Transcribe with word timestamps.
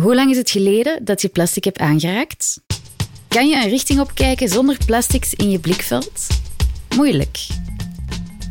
Hoe 0.00 0.14
lang 0.14 0.30
is 0.30 0.36
het 0.36 0.50
geleden 0.50 1.04
dat 1.04 1.22
je 1.22 1.28
plastic 1.28 1.64
hebt 1.64 1.78
aangeraakt? 1.78 2.60
Kan 3.28 3.48
je 3.48 3.56
een 3.56 3.68
richting 3.68 4.00
opkijken 4.00 4.48
zonder 4.48 4.76
plastics 4.86 5.34
in 5.34 5.50
je 5.50 5.58
blikveld? 5.58 6.26
Moeilijk. 6.96 7.46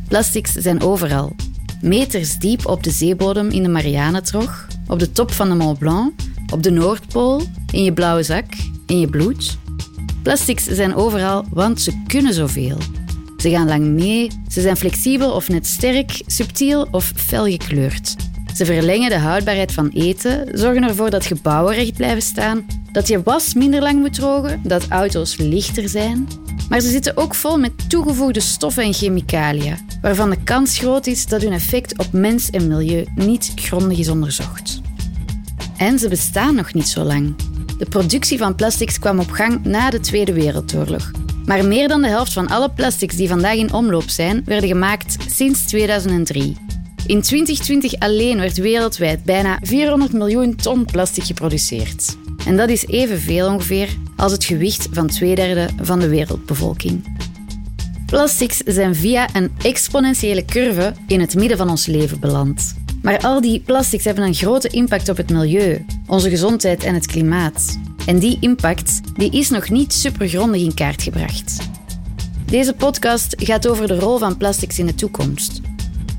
Plastics 0.07 0.51
zijn 0.51 0.81
overal. 0.81 1.35
Meters 1.81 2.38
diep 2.38 2.65
op 2.65 2.83
de 2.83 2.91
zeebodem 2.91 3.49
in 3.49 3.63
de 3.63 3.70
Marianentrog, 3.70 4.67
op 4.88 4.99
de 4.99 5.12
top 5.12 5.31
van 5.31 5.49
de 5.49 5.55
Mont 5.55 5.79
Blanc, 5.79 6.13
op 6.54 6.63
de 6.63 6.71
Noordpool, 6.71 7.41
in 7.71 7.84
je 7.84 7.93
blauwe 7.93 8.23
zak, 8.23 8.45
in 8.86 9.00
je 9.00 9.07
bloed. 9.07 9.57
Plastics 10.23 10.63
zijn 10.63 10.95
overal, 10.95 11.45
want 11.50 11.81
ze 11.81 12.04
kunnen 12.07 12.34
zoveel. 12.34 12.77
Ze 13.38 13.50
gaan 13.50 13.68
lang 13.68 13.86
mee, 13.86 14.31
ze 14.50 14.61
zijn 14.61 14.77
flexibel 14.77 15.31
of 15.31 15.50
net 15.50 15.68
sterk, 15.68 16.21
subtiel 16.25 16.88
of 16.91 17.11
fel 17.16 17.45
gekleurd. 17.45 18.16
Ze 18.60 18.66
verlengen 18.66 19.10
de 19.10 19.18
houdbaarheid 19.18 19.71
van 19.71 19.89
eten, 19.89 20.48
zorgen 20.52 20.84
ervoor 20.84 21.09
dat 21.09 21.26
gebouwen 21.26 21.73
recht 21.73 21.94
blijven 21.94 22.21
staan, 22.21 22.66
dat 22.91 23.08
je 23.08 23.23
was 23.23 23.54
minder 23.54 23.81
lang 23.81 24.00
moet 24.00 24.13
drogen, 24.13 24.62
dat 24.63 24.88
auto's 24.88 25.38
lichter 25.38 25.90
zijn. 25.90 26.27
Maar 26.70 26.80
ze 26.80 26.90
zitten 26.90 27.17
ook 27.17 27.36
vol 27.36 27.58
met 27.58 27.90
toegevoegde 27.90 28.40
stoffen 28.40 28.84
en 28.84 28.94
chemicaliën, 28.94 29.77
waarvan 30.02 30.30
de 30.30 30.44
kans 30.44 30.77
groot 30.77 31.08
is 31.08 31.26
dat 31.27 31.41
hun 31.41 31.52
effect 31.52 31.98
op 31.98 32.12
mens 32.12 32.50
en 32.50 32.67
milieu 32.67 33.05
niet 33.16 33.52
grondig 33.55 33.98
is 33.98 34.09
onderzocht. 34.09 34.81
En 35.78 36.00
ze 36.00 36.09
bestaan 36.09 36.55
nog 36.55 36.73
niet 36.73 36.88
zo 36.88 37.03
lang. 37.03 37.36
De 37.78 37.86
productie 37.86 38.38
van 38.38 38.55
plastics 38.55 39.00
kwam 39.00 39.20
op 39.20 39.31
gang 39.31 39.64
na 39.66 39.89
de 39.89 40.00
Tweede 40.00 40.34
Wereldoorlog. 40.34 41.12
Maar 41.45 41.66
meer 41.66 41.88
dan 41.88 42.02
de 42.02 42.08
helft 42.08 42.34
van 42.34 42.48
alle 42.48 42.70
plastics 42.70 43.16
die 43.16 43.28
vandaag 43.28 43.55
in 43.55 43.73
omloop 43.73 44.09
zijn, 44.09 44.41
werden 44.45 44.70
gemaakt 44.70 45.17
sinds 45.28 45.66
2003. 45.66 46.69
In 47.09 47.22
2020 47.22 47.99
alleen 47.99 48.40
werd 48.40 48.58
wereldwijd 48.58 49.23
bijna 49.23 49.59
400 49.62 50.13
miljoen 50.13 50.55
ton 50.55 50.86
plastic 50.86 51.23
geproduceerd. 51.23 52.17
En 52.45 52.58
dat 52.58 52.70
is 52.70 52.86
evenveel 52.86 53.48
ongeveer 53.54 53.90
als 54.16 54.31
het 54.31 54.45
gewicht 54.45 54.88
van 54.92 55.08
twee 55.08 55.36
derde 55.36 55.70
van 55.81 56.00
de 56.00 56.08
wereldbevolking. 56.08 57.17
Plastics 58.06 58.58
zijn 58.58 58.95
via 58.95 59.28
een 59.33 59.52
exponentiële 59.61 60.45
curve 60.45 60.94
in 61.08 61.20
het 61.20 61.36
midden 61.36 61.58
van 61.58 61.70
ons 61.70 61.86
leven 61.86 62.20
beland. 62.20 62.75
Maar 63.02 63.20
al 63.20 63.42
die 63.42 63.59
plastics 63.59 64.03
hebben 64.03 64.23
een 64.23 64.33
grote 64.33 64.67
impact 64.67 65.09
op 65.09 65.17
het 65.17 65.30
milieu, 65.30 65.86
onze 66.08 66.30
gezondheid 66.30 66.83
en 66.83 66.94
het 66.94 67.05
klimaat. 67.05 67.80
En 68.05 68.20
die 68.20 68.38
impact 68.39 69.02
die 69.17 69.31
is 69.31 69.50
nog 69.50 69.70
niet 69.70 69.94
supergrondig 69.94 70.61
in 70.61 70.73
kaart 70.73 71.02
gebracht. 71.02 71.70
Deze 72.45 72.73
podcast 72.73 73.36
gaat 73.38 73.67
over 73.67 73.88
de 73.88 74.00
rol 74.00 74.17
van 74.17 74.38
plastics 74.38 74.80
in 74.80 74.86
de 74.86 74.95
toekomst. 74.95 75.61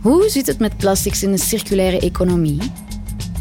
Hoe 0.00 0.28
zit 0.28 0.46
het 0.46 0.58
met 0.58 0.76
plastics 0.76 1.22
in 1.22 1.30
de 1.30 1.38
circulaire 1.38 2.00
economie? 2.00 2.58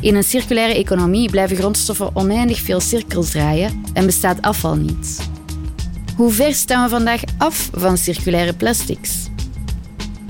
In 0.02 0.16
een 0.16 0.24
circulaire 0.24 0.74
economie 0.74 1.30
blijven 1.30 1.58
grondstoffen 1.58 2.16
oneindig 2.16 2.60
veel 2.60 2.80
cirkels 2.80 3.30
draaien 3.30 3.84
en 3.94 4.06
bestaat 4.06 4.42
afval 4.42 4.76
niet. 4.76 5.30
Hoe 6.16 6.32
ver 6.32 6.54
staan 6.54 6.84
we 6.84 6.90
vandaag 6.90 7.22
af 7.38 7.70
van 7.74 7.98
circulaire 7.98 8.54
plastics? 8.54 9.28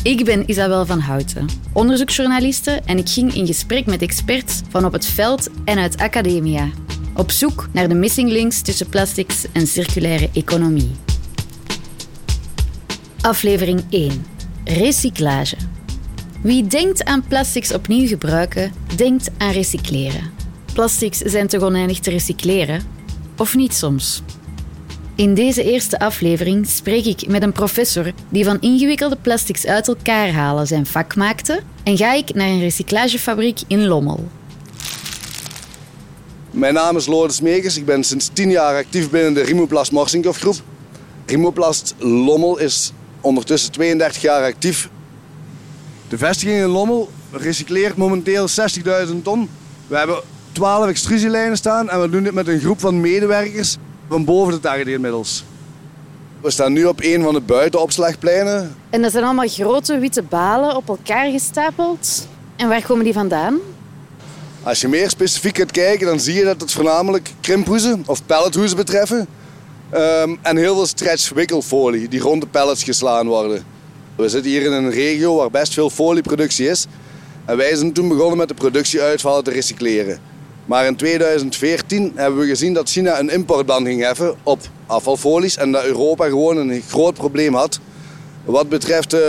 Ik 0.04 0.26
ben 0.26 0.50
Isabel 0.50 0.86
van 0.86 1.00
Houten, 1.00 1.46
onderzoeksjournaliste 1.74 2.82
en 2.86 2.98
ik 2.98 3.10
ging 3.10 3.34
in 3.34 3.46
gesprek 3.46 3.86
met 3.86 4.02
experts 4.02 4.62
van 4.70 4.86
op 4.86 4.92
het 4.92 5.06
veld 5.06 5.50
en 5.66 5.78
uit 5.78 5.98
academia, 5.98 6.70
op 7.16 7.32
zoek 7.32 7.70
naar 7.72 7.88
de 7.88 7.96
missing 7.96 8.30
links 8.32 8.62
tussen 8.62 8.90
plastics 8.90 9.46
en 9.52 9.68
circulaire 9.68 10.30
economie. 10.34 10.92
Aflevering 13.22 13.84
1. 13.90 14.26
Recyclage. 14.64 15.56
Wie 16.42 16.68
denkt 16.68 17.06
aan 17.06 17.24
plastics 17.28 17.74
opnieuw 17.74 18.08
gebruiken, 18.08 18.74
denkt 18.96 19.30
aan 19.38 19.52
recycleren. 19.52 20.32
Plastics 20.74 21.18
zijn 21.18 21.48
toch 21.48 21.62
oneindig 21.62 22.00
te 22.00 22.10
recycleren? 22.10 22.82
Of 23.38 23.56
niet 23.56 23.74
soms? 23.74 24.22
In 25.16 25.34
deze 25.34 25.64
eerste 25.64 26.00
aflevering 26.00 26.68
spreek 26.68 27.06
ik 27.06 27.28
met 27.28 27.44
een 27.44 27.52
professor 27.52 28.12
die 28.30 28.46
van 28.46 28.58
ingewikkelde 28.60 29.18
plastics 29.22 29.66
uit 29.66 29.88
elkaar 29.88 30.32
halen 30.32 30.68
zijn 30.68 30.86
vak 30.86 31.16
maakte 31.16 31.60
en 31.84 31.98
ga 31.98 32.14
ik 32.14 32.34
naar 32.34 32.48
een 32.48 32.60
recyclagefabriek 32.60 33.60
in 33.68 33.88
Lommel. 33.88 34.28
Mijn 36.52 36.74
naam 36.74 36.98
is 36.98 37.08
Lourdes 37.08 37.42
Meekers. 37.42 37.78
Ik 37.78 37.86
ben 37.86 38.04
sinds 38.04 38.30
tien 38.34 38.50
jaar 38.50 38.76
actief 38.76 39.10
binnen 39.10 39.34
de 39.34 39.42
Rimoplast 39.42 39.92
Marsinkhoff 39.92 40.40
groep. 40.40 40.62
Rimoplast 41.26 41.96
Lommel 41.98 42.58
is 42.58 42.92
ondertussen 43.22 43.72
32 43.72 44.22
jaar 44.22 44.44
actief. 44.44 44.90
De 46.10 46.18
vestiging 46.18 46.60
in 46.60 46.68
Lommel 46.68 47.10
recycleert 47.32 47.96
momenteel 47.96 48.48
60.000 48.50 49.16
ton. 49.24 49.50
We 49.88 49.98
hebben 49.98 50.22
12 50.52 50.88
extrusielijnen 50.88 51.58
staan 51.58 51.90
en 51.90 52.02
we 52.02 52.10
doen 52.10 52.24
dit 52.24 52.34
met 52.34 52.48
een 52.48 52.60
groep 52.60 52.80
van 52.80 53.02
medewerkers 53.02 53.78
van 54.08 54.26
boven 54.26 54.54
de 54.54 54.60
80 54.60 54.94
inmiddels. 54.94 55.44
We 56.42 56.52
staan 56.52 56.74
nu 56.74 56.86
op 56.86 57.00
een 57.04 57.24
van 57.24 57.34
de 57.34 57.42
buitenopslagpleinen. 57.42 58.76
En 58.90 59.02
dat 59.02 59.12
zijn 59.12 59.24
allemaal 59.24 59.48
grote 59.48 59.98
witte 59.98 60.22
balen 60.22 60.76
op 60.76 60.90
elkaar 60.90 61.32
gestapeld. 61.32 62.28
En 62.56 62.68
waar 62.68 62.86
komen 62.86 63.04
die 63.04 63.14
vandaan? 63.14 63.58
Als 64.64 64.82
je 64.82 64.88
meer 64.88 65.10
specifiek 65.10 65.58
gaat 65.58 65.72
kijken, 65.72 66.08
dan 66.08 66.20
zie 66.20 66.34
je 66.34 66.44
dat 66.44 66.62
het 66.62 66.72
voornamelijk 66.72 67.34
krimphoezen 67.42 68.04
of 68.06 68.26
pallethoezen 68.26 68.78
betreffen. 68.78 69.28
Um, 69.94 70.40
en 70.42 70.58
heel 70.58 70.76
veel 70.76 70.88
stretch 70.88 71.30
wikkelfolie 71.30 72.08
die 72.08 72.20
rond 72.20 72.42
de 72.42 72.48
pallets 72.48 72.84
geslaan 72.84 73.28
worden. 73.28 73.64
We 74.20 74.30
zitten 74.30 74.52
hier 74.52 74.62
in 74.62 74.72
een 74.72 74.92
regio 74.92 75.36
waar 75.36 75.52
best 75.52 75.74
veel 75.74 75.90
folieproductie 75.90 76.70
is. 76.70 76.86
En 77.46 77.58
wij 77.58 77.76
zijn 77.76 77.94
toen 77.94 78.08
begonnen 78.08 78.38
met 78.38 78.48
de 78.48 78.54
productieuitvallen 78.54 79.44
te 79.44 79.52
recycleren. 79.52 80.20
Maar 80.66 80.86
in 80.86 80.96
2014 80.96 82.12
hebben 82.16 82.40
we 82.40 82.48
gezien 82.48 82.74
dat 82.74 82.90
China 82.90 83.20
een 83.20 83.30
importban 83.30 83.86
ging 83.86 84.02
heffen 84.02 84.36
op 84.44 84.60
afvalfolies. 84.86 85.58
En 85.58 85.72
dat 85.72 85.84
Europa 85.84 86.26
gewoon 86.26 86.58
een 86.58 86.82
groot 86.82 87.14
probleem 87.14 87.54
had. 87.54 87.80
Wat 88.46 88.70
betreft 88.70 89.14
uh, 89.14 89.20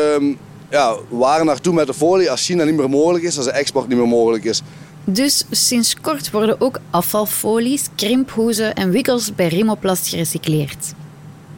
ja, 0.70 0.96
waar 1.08 1.44
naartoe 1.44 1.74
met 1.74 1.86
de 1.86 1.94
folie 1.94 2.30
als 2.30 2.44
China 2.44 2.64
niet 2.64 2.76
meer 2.76 2.90
mogelijk 2.90 3.24
is, 3.24 3.36
als 3.36 3.46
de 3.46 3.52
export 3.52 3.88
niet 3.88 3.98
meer 3.98 4.08
mogelijk 4.08 4.44
is. 4.44 4.62
Dus 5.04 5.44
sinds 5.50 6.00
kort 6.00 6.30
worden 6.30 6.60
ook 6.60 6.80
afvalfolies, 6.90 7.88
krimphoezen 7.94 8.74
en 8.74 8.90
wikkels 8.90 9.34
bij 9.34 9.48
Rimoplast 9.48 10.08
gerecycleerd. 10.08 10.94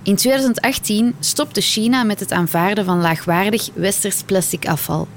In 0.05 0.17
2018 0.17 1.15
stopte 1.21 1.61
China 1.61 2.03
met 2.03 2.21
het 2.21 2.33
aanvaarden 2.33 2.85
van 2.85 3.01
laagwaardig 3.01 3.69
westers 3.75 4.23
plastic 4.23 4.69
afval. 4.69 5.09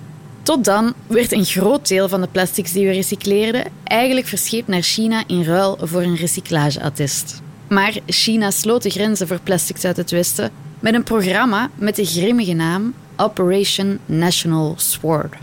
Tot 0.43 0.65
dan 0.65 0.93
werd 1.07 1.31
een 1.31 1.45
groot 1.45 1.87
deel 1.87 2.09
van 2.09 2.21
de 2.21 2.27
plastics 2.27 2.71
die 2.71 2.87
we 2.87 2.93
recycleerden 2.93 3.65
eigenlijk 3.83 4.27
verscheept 4.27 4.67
naar 4.67 4.81
China 4.81 5.23
in 5.27 5.43
ruil 5.43 5.77
voor 5.81 6.01
een 6.01 6.15
recyclageattest. 6.15 7.41
Maar 7.67 7.97
China 8.05 8.51
sloot 8.51 8.83
de 8.83 8.89
grenzen 8.89 9.27
voor 9.27 9.39
plastics 9.43 9.85
uit 9.85 9.97
het 9.97 10.11
Westen 10.11 10.51
met 10.79 10.93
een 10.93 11.03
programma 11.03 11.69
met 11.75 11.95
de 11.95 12.05
grimmige 12.05 12.53
naam 12.53 12.93
Operation 13.17 13.99
National 14.05 14.73
Sword. 14.77 15.35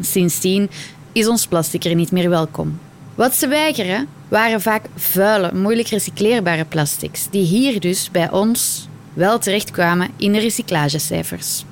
Sindsdien 0.00 0.70
is 1.12 1.26
ons 1.26 1.46
plastic 1.46 1.84
er 1.84 1.94
niet 1.94 2.12
meer 2.12 2.30
welkom. 2.30 2.78
Wat 3.14 3.34
ze 3.34 3.48
weigeren 3.48 4.08
waren 4.28 4.60
vaak 4.60 4.84
vuile, 4.96 5.54
moeilijk 5.54 5.88
recycleerbare 5.88 6.64
plastics, 6.64 7.28
die 7.30 7.44
hier 7.44 7.80
dus 7.80 8.10
bij 8.10 8.30
ons 8.30 8.88
wel 9.12 9.38
terechtkwamen 9.38 10.10
in 10.16 10.32
de 10.32 10.38
recyclagecijfers. 10.38 11.64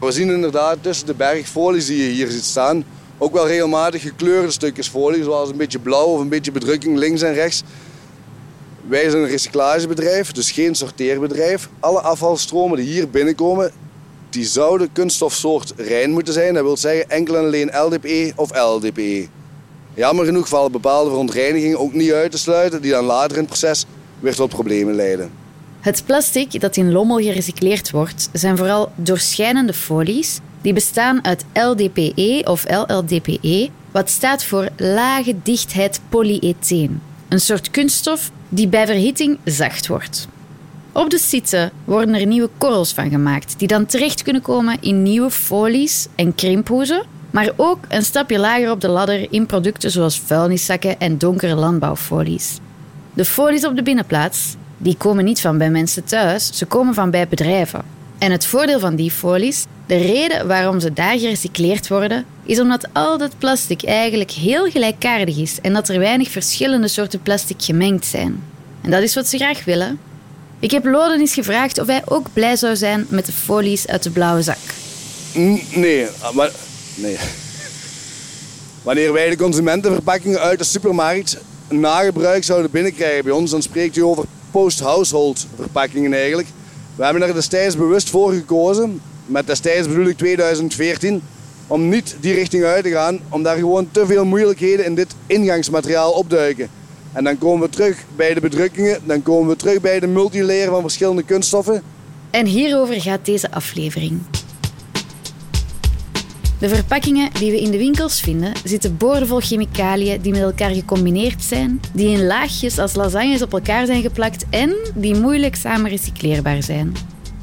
We 0.00 0.10
zien 0.10 0.30
inderdaad 0.30 0.78
tussen 0.80 1.06
de 1.06 1.14
bergfolies 1.14 1.86
die 1.86 2.02
je 2.02 2.10
hier 2.10 2.30
ziet 2.30 2.44
staan 2.44 2.84
ook 3.18 3.32
wel 3.32 3.46
regelmatig 3.46 4.02
gekleurde 4.02 4.50
stukjes 4.50 4.88
folie, 4.88 5.22
zoals 5.22 5.50
een 5.50 5.56
beetje 5.56 5.78
blauw 5.78 6.06
of 6.06 6.20
een 6.20 6.28
beetje 6.28 6.52
bedrukking 6.52 6.96
links 6.96 7.22
en 7.22 7.34
rechts. 7.34 7.62
Wij 8.88 9.10
zijn 9.10 9.22
een 9.22 9.28
recyclagebedrijf, 9.28 10.32
dus 10.32 10.50
geen 10.50 10.74
sorteerbedrijf. 10.74 11.68
Alle 11.80 12.00
afvalstromen 12.00 12.76
die 12.76 12.86
hier 12.86 13.10
binnenkomen, 13.10 13.72
die 14.30 14.44
zouden 14.44 14.92
kunststofsoort 14.92 15.72
rein 15.76 16.10
moeten 16.10 16.32
zijn. 16.32 16.54
Dat 16.54 16.62
wil 16.62 16.76
zeggen 16.76 17.10
enkel 17.10 17.36
en 17.36 17.44
alleen 17.44 17.70
LDPE 17.76 18.32
of 18.36 18.50
LDPE. 18.56 19.28
Jammer 19.98 20.24
genoeg 20.24 20.48
vallen 20.48 20.72
bepaalde 20.72 21.10
verontreinigingen 21.10 21.78
ook 21.78 21.92
niet 21.92 22.12
uit 22.12 22.30
te 22.30 22.38
sluiten, 22.38 22.82
die 22.82 22.90
dan 22.90 23.04
later 23.04 23.30
in 23.30 23.38
het 23.38 23.46
proces 23.46 23.84
weer 24.20 24.34
tot 24.34 24.48
problemen 24.48 24.94
leiden. 24.94 25.30
Het 25.80 26.02
plastic 26.06 26.60
dat 26.60 26.76
in 26.76 26.92
Lommel 26.92 27.16
gerecycleerd 27.16 27.90
wordt, 27.90 28.28
zijn 28.32 28.56
vooral 28.56 28.92
doorschijnende 28.94 29.72
folies 29.72 30.38
die 30.60 30.72
bestaan 30.72 31.24
uit 31.24 31.44
LDPE 31.52 32.42
of 32.44 32.64
LLDPE, 32.70 33.68
wat 33.90 34.10
staat 34.10 34.44
voor 34.44 34.68
lage 34.76 35.36
dichtheid 35.42 36.00
polyetheen, 36.08 37.00
een 37.28 37.40
soort 37.40 37.70
kunststof 37.70 38.30
die 38.48 38.68
bij 38.68 38.86
verhitting 38.86 39.38
zacht 39.44 39.86
wordt. 39.86 40.28
Op 40.92 41.10
de 41.10 41.18
site 41.18 41.70
worden 41.84 42.14
er 42.14 42.26
nieuwe 42.26 42.50
korrels 42.58 42.92
van 42.92 43.10
gemaakt, 43.10 43.58
die 43.58 43.68
dan 43.68 43.86
terecht 43.86 44.22
kunnen 44.22 44.42
komen 44.42 44.76
in 44.80 45.02
nieuwe 45.02 45.30
folies 45.30 46.06
en 46.14 46.34
krimphoezen, 46.34 47.02
maar 47.30 47.50
ook 47.56 47.78
een 47.88 48.04
stapje 48.04 48.38
lager 48.38 48.70
op 48.70 48.80
de 48.80 48.88
ladder 48.88 49.26
in 49.30 49.46
producten 49.46 49.90
zoals 49.90 50.20
vuilniszakken 50.20 51.00
en 51.00 51.18
donkere 51.18 51.54
landbouwfolies. 51.54 52.58
De 53.14 53.24
folies 53.24 53.66
op 53.66 53.76
de 53.76 53.82
binnenplaats 53.82 54.56
die 54.78 54.96
komen 54.96 55.24
niet 55.24 55.40
van 55.40 55.58
bij 55.58 55.70
mensen 55.70 56.04
thuis, 56.04 56.50
ze 56.52 56.66
komen 56.66 56.94
van 56.94 57.10
bij 57.10 57.28
bedrijven. 57.28 57.82
En 58.18 58.30
het 58.30 58.46
voordeel 58.46 58.80
van 58.80 58.96
die 58.96 59.10
folies, 59.10 59.64
de 59.86 59.96
reden 59.96 60.46
waarom 60.46 60.80
ze 60.80 60.92
daar 60.92 61.18
gerecycleerd 61.18 61.88
worden, 61.88 62.24
is 62.44 62.60
omdat 62.60 62.88
al 62.92 63.18
dat 63.18 63.38
plastic 63.38 63.84
eigenlijk 63.84 64.30
heel 64.30 64.70
gelijkaardig 64.70 65.36
is 65.36 65.60
en 65.60 65.72
dat 65.72 65.88
er 65.88 65.98
weinig 65.98 66.30
verschillende 66.30 66.88
soorten 66.88 67.22
plastic 67.22 67.62
gemengd 67.62 68.06
zijn. 68.06 68.42
En 68.80 68.90
dat 68.90 69.02
is 69.02 69.14
wat 69.14 69.26
ze 69.26 69.36
graag 69.36 69.64
willen. 69.64 69.98
Ik 70.60 70.70
heb 70.70 70.84
Loden 70.84 71.20
eens 71.20 71.34
gevraagd 71.34 71.80
of 71.80 71.86
hij 71.86 72.02
ook 72.04 72.26
blij 72.32 72.56
zou 72.56 72.76
zijn 72.76 73.06
met 73.08 73.26
de 73.26 73.32
folies 73.32 73.86
uit 73.86 74.02
de 74.02 74.10
blauwe 74.10 74.42
zak. 74.42 74.58
Nee, 75.74 76.06
maar... 76.32 76.50
Nee. 76.98 77.16
Wanneer 78.82 79.12
wij 79.12 79.30
de 79.30 79.36
consumentenverpakkingen 79.36 80.40
uit 80.40 80.58
de 80.58 80.64
supermarkt 80.64 81.38
na 81.68 82.00
gebruik 82.00 82.44
zouden 82.44 82.70
binnenkrijgen 82.70 83.24
bij 83.24 83.32
ons, 83.32 83.50
dan 83.50 83.62
spreekt 83.62 83.96
u 83.96 84.02
over 84.02 84.24
post-household 84.50 85.46
verpakkingen 85.56 86.12
eigenlijk. 86.12 86.48
We 86.96 87.04
hebben 87.04 87.22
er 87.22 87.34
destijds 87.34 87.76
bewust 87.76 88.10
voor 88.10 88.32
gekozen, 88.32 89.00
met 89.26 89.46
destijds 89.46 89.88
bedoel 89.88 90.06
ik 90.06 90.16
2014, 90.16 91.22
om 91.66 91.88
niet 91.88 92.16
die 92.20 92.34
richting 92.34 92.64
uit 92.64 92.84
te 92.84 92.90
gaan, 92.90 93.20
omdat 93.28 93.52
er 93.52 93.58
gewoon 93.58 93.88
te 93.90 94.06
veel 94.06 94.24
moeilijkheden 94.24 94.84
in 94.84 94.94
dit 94.94 95.14
ingangsmateriaal 95.26 96.12
opduiken. 96.12 96.70
En 97.12 97.24
dan 97.24 97.38
komen 97.38 97.66
we 97.66 97.74
terug 97.74 98.04
bij 98.16 98.34
de 98.34 98.40
bedrukkingen, 98.40 99.00
dan 99.04 99.22
komen 99.22 99.48
we 99.48 99.56
terug 99.56 99.80
bij 99.80 100.00
de 100.00 100.06
multilayer 100.06 100.70
van 100.70 100.80
verschillende 100.80 101.22
kunststoffen. 101.22 101.82
En 102.30 102.46
hierover 102.46 103.00
gaat 103.00 103.24
deze 103.24 103.50
aflevering. 103.50 104.20
De 106.58 106.68
verpakkingen 106.68 107.30
die 107.32 107.50
we 107.50 107.60
in 107.60 107.70
de 107.70 107.78
winkels 107.78 108.20
vinden 108.20 108.52
zitten 108.64 108.96
boordevol 108.96 109.40
chemicaliën 109.40 110.20
die 110.20 110.32
met 110.32 110.40
elkaar 110.40 110.70
gecombineerd 110.70 111.42
zijn, 111.42 111.80
die 111.92 112.08
in 112.08 112.26
laagjes 112.26 112.78
als 112.78 112.94
lasagnes 112.94 113.42
op 113.42 113.52
elkaar 113.52 113.86
zijn 113.86 114.02
geplakt 114.02 114.44
en 114.50 114.74
die 114.94 115.14
moeilijk 115.14 115.56
samen 115.56 115.90
recycleerbaar 115.90 116.62
zijn. 116.62 116.92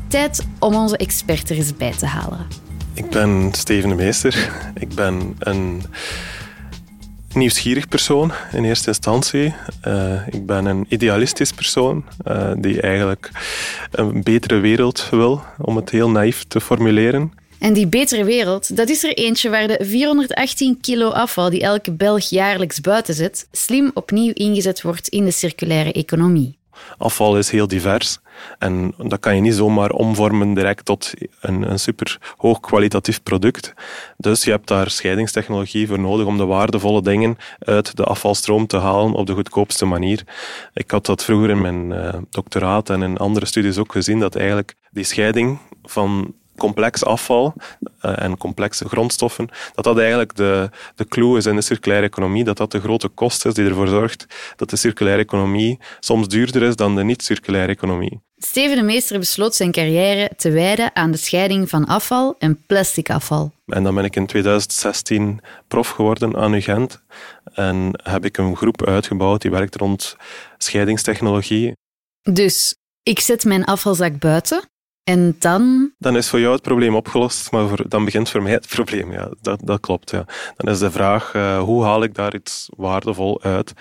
Tijd 0.08 0.46
om 0.60 0.76
onze 0.76 0.98
expert 0.98 1.50
er 1.50 1.56
eens 1.56 1.76
bij 1.78 1.92
te 1.92 2.06
halen. 2.06 2.46
Ik 2.94 3.10
ben 3.10 3.50
Steven 3.52 3.90
de 3.90 3.96
Meester. 3.96 4.52
Ik 4.74 4.96
ben 4.96 5.36
een 5.40 5.84
nieuwsgierig 7.34 7.88
persoon 7.88 8.32
in 8.52 8.64
eerste 8.64 8.88
instantie. 8.88 9.54
Uh, 9.88 10.28
ik 10.28 10.46
ben 10.46 10.66
een 10.66 10.86
idealistisch 10.90 11.52
persoon 11.52 12.04
uh, 12.28 12.52
die 12.58 12.82
eigenlijk 12.82 13.32
een 13.92 14.24
betere 14.24 14.60
wereld 14.60 15.08
wil, 15.12 15.42
om 15.58 15.76
het 15.76 15.90
heel 15.90 16.10
naïef 16.10 16.44
te 16.48 16.62
formuleren. 16.62 17.32
En 17.60 17.74
die 17.74 17.88
betere 17.88 18.24
wereld, 18.24 18.78
dat 18.78 18.90
is 18.90 19.04
er 19.04 19.13
eentje 19.13 19.50
waar 19.50 19.68
de 19.68 19.78
418 19.81 20.78
kilo 20.81 21.10
afval 21.10 21.50
die 21.50 21.62
elke 21.62 21.92
Belg 21.92 22.30
jaarlijks 22.30 22.81
buiten 22.81 23.13
zet, 23.13 23.48
slim 23.52 23.92
opnieuw 23.94 24.31
ingezet 24.34 24.81
wordt 24.81 25.07
in 25.07 25.25
de 25.25 25.31
circulaire 25.31 25.92
economie. 25.92 26.57
Afval 26.98 27.38
is 27.38 27.50
heel 27.50 27.68
divers 27.68 28.19
en 28.60 28.94
dat 28.98 29.19
kan 29.19 29.36
je 29.36 29.42
niet 29.42 29.54
zomaar 29.54 29.90
omvormen 29.90 30.54
direct 30.54 30.86
tot 30.86 31.13
een, 31.42 31.72
een 31.72 31.80
super 31.80 32.18
hoog 32.38 32.60
kwalitatief 32.60 33.24
product. 33.24 33.74
Dus 34.18 34.44
je 34.44 34.52
hebt 34.52 34.68
daar 34.68 34.90
scheidingstechnologie 34.90 35.88
voor 35.88 36.00
nodig 36.00 36.25
om 36.25 36.38
de 36.38 36.46
waardevolle 36.46 37.02
dingen 37.02 37.38
uit 37.60 37.96
de 37.96 38.04
afvalstroom 38.04 38.68
te 38.68 38.78
halen 38.78 39.13
op 39.13 39.28
de 39.28 39.34
goedkoopste 39.34 39.86
manier. 39.86 40.24
Ik 40.74 40.92
had 40.92 41.06
dat 41.06 41.24
vroeger 41.24 41.50
in 41.50 41.62
mijn 41.62 41.92
uh, 41.92 42.13
doctoraat 42.30 42.90
en 42.90 43.02
in 43.02 43.18
andere 43.18 43.46
studies 43.46 43.78
ook 43.78 43.92
gezien, 43.92 44.19
dat 44.19 44.36
eigenlijk 44.36 44.75
die 44.92 45.04
scheiding 45.04 45.60
van 45.84 46.34
complex 46.57 47.04
afval 47.04 47.54
uh, 48.02 48.22
en 48.22 48.38
complexe 48.38 48.88
grondstoffen, 48.88 49.50
dat 49.74 49.84
dat 49.84 49.98
eigenlijk 49.98 50.36
de, 50.36 50.69
de 50.96 51.07
clue 51.07 51.38
is 51.38 51.46
in 51.46 51.56
de 51.56 51.62
circulaire 51.62 52.06
economie, 52.06 52.44
dat 52.44 52.57
dat 52.57 52.72
de 52.72 52.80
grote 52.80 53.07
kost 53.07 53.46
is 53.46 53.54
die 53.54 53.66
ervoor 53.66 53.88
zorgt 53.88 54.25
dat 54.56 54.69
de 54.69 54.75
circulaire 54.75 55.22
economie 55.22 55.80
soms 56.00 56.28
duurder 56.28 56.63
is 56.63 56.75
dan 56.75 56.96
de 56.96 57.04
niet-circulaire 57.04 57.72
economie. 57.72 58.24
Steven 58.38 58.75
de 58.75 58.84
Meester 58.84 59.19
besloot 59.19 59.56
zijn 59.56 59.72
carrière 59.72 60.31
te 60.38 60.52
wijden 60.52 60.96
aan 60.96 61.12
de 61.12 61.18
scheiding 61.18 61.69
van 61.69 61.86
afval 61.86 62.36
en 62.40 62.63
plastic 62.66 63.10
afval. 63.10 63.52
En 63.66 63.84
dan 63.84 63.96
ben 63.96 64.04
ik 64.04 64.16
in 64.16 64.25
2016 64.25 65.40
prof 65.68 65.90
geworden 65.90 66.36
aan 66.36 66.54
UGent 66.54 67.04
en 67.54 67.90
heb 68.04 68.25
ik 68.25 68.38
een 68.38 68.56
groep 68.56 68.86
uitgebouwd 68.86 69.42
die 69.42 69.52
werkt 69.52 69.75
rond 69.75 70.16
scheidingstechnologie. 70.57 71.72
Dus 72.22 72.75
ik 73.04 73.19
zet 73.19 73.44
mijn 73.44 73.63
afvalzak 73.63 74.19
buiten 74.19 74.63
en 75.06 75.36
dan? 75.40 75.92
Dan 75.98 76.18
is 76.18 76.30
voor 76.30 76.40
jou 76.40 76.54
het 76.54 76.62
probleem 76.62 76.96
opgelost, 76.96 77.52
maar 77.52 77.68
dan 77.88 78.06
begint 78.06 78.30
voor 78.30 78.42
mij 78.42 78.52
het 78.52 78.68
probleem. 78.68 79.12
Ja, 79.12 79.30
dat, 79.42 79.60
dat 79.63 79.80
klopt. 79.80 80.12
Ja. 80.12 80.25
Dan 80.57 80.74
is 80.74 80.80
de 80.80 80.92
vraag, 80.92 81.34
uh, 81.34 81.60
hoe 81.60 81.84
haal 81.84 82.04
ik 82.04 82.16
daar 82.16 82.36
iets 82.36 82.69
waardevol 82.78 83.44
uit? 83.44 83.74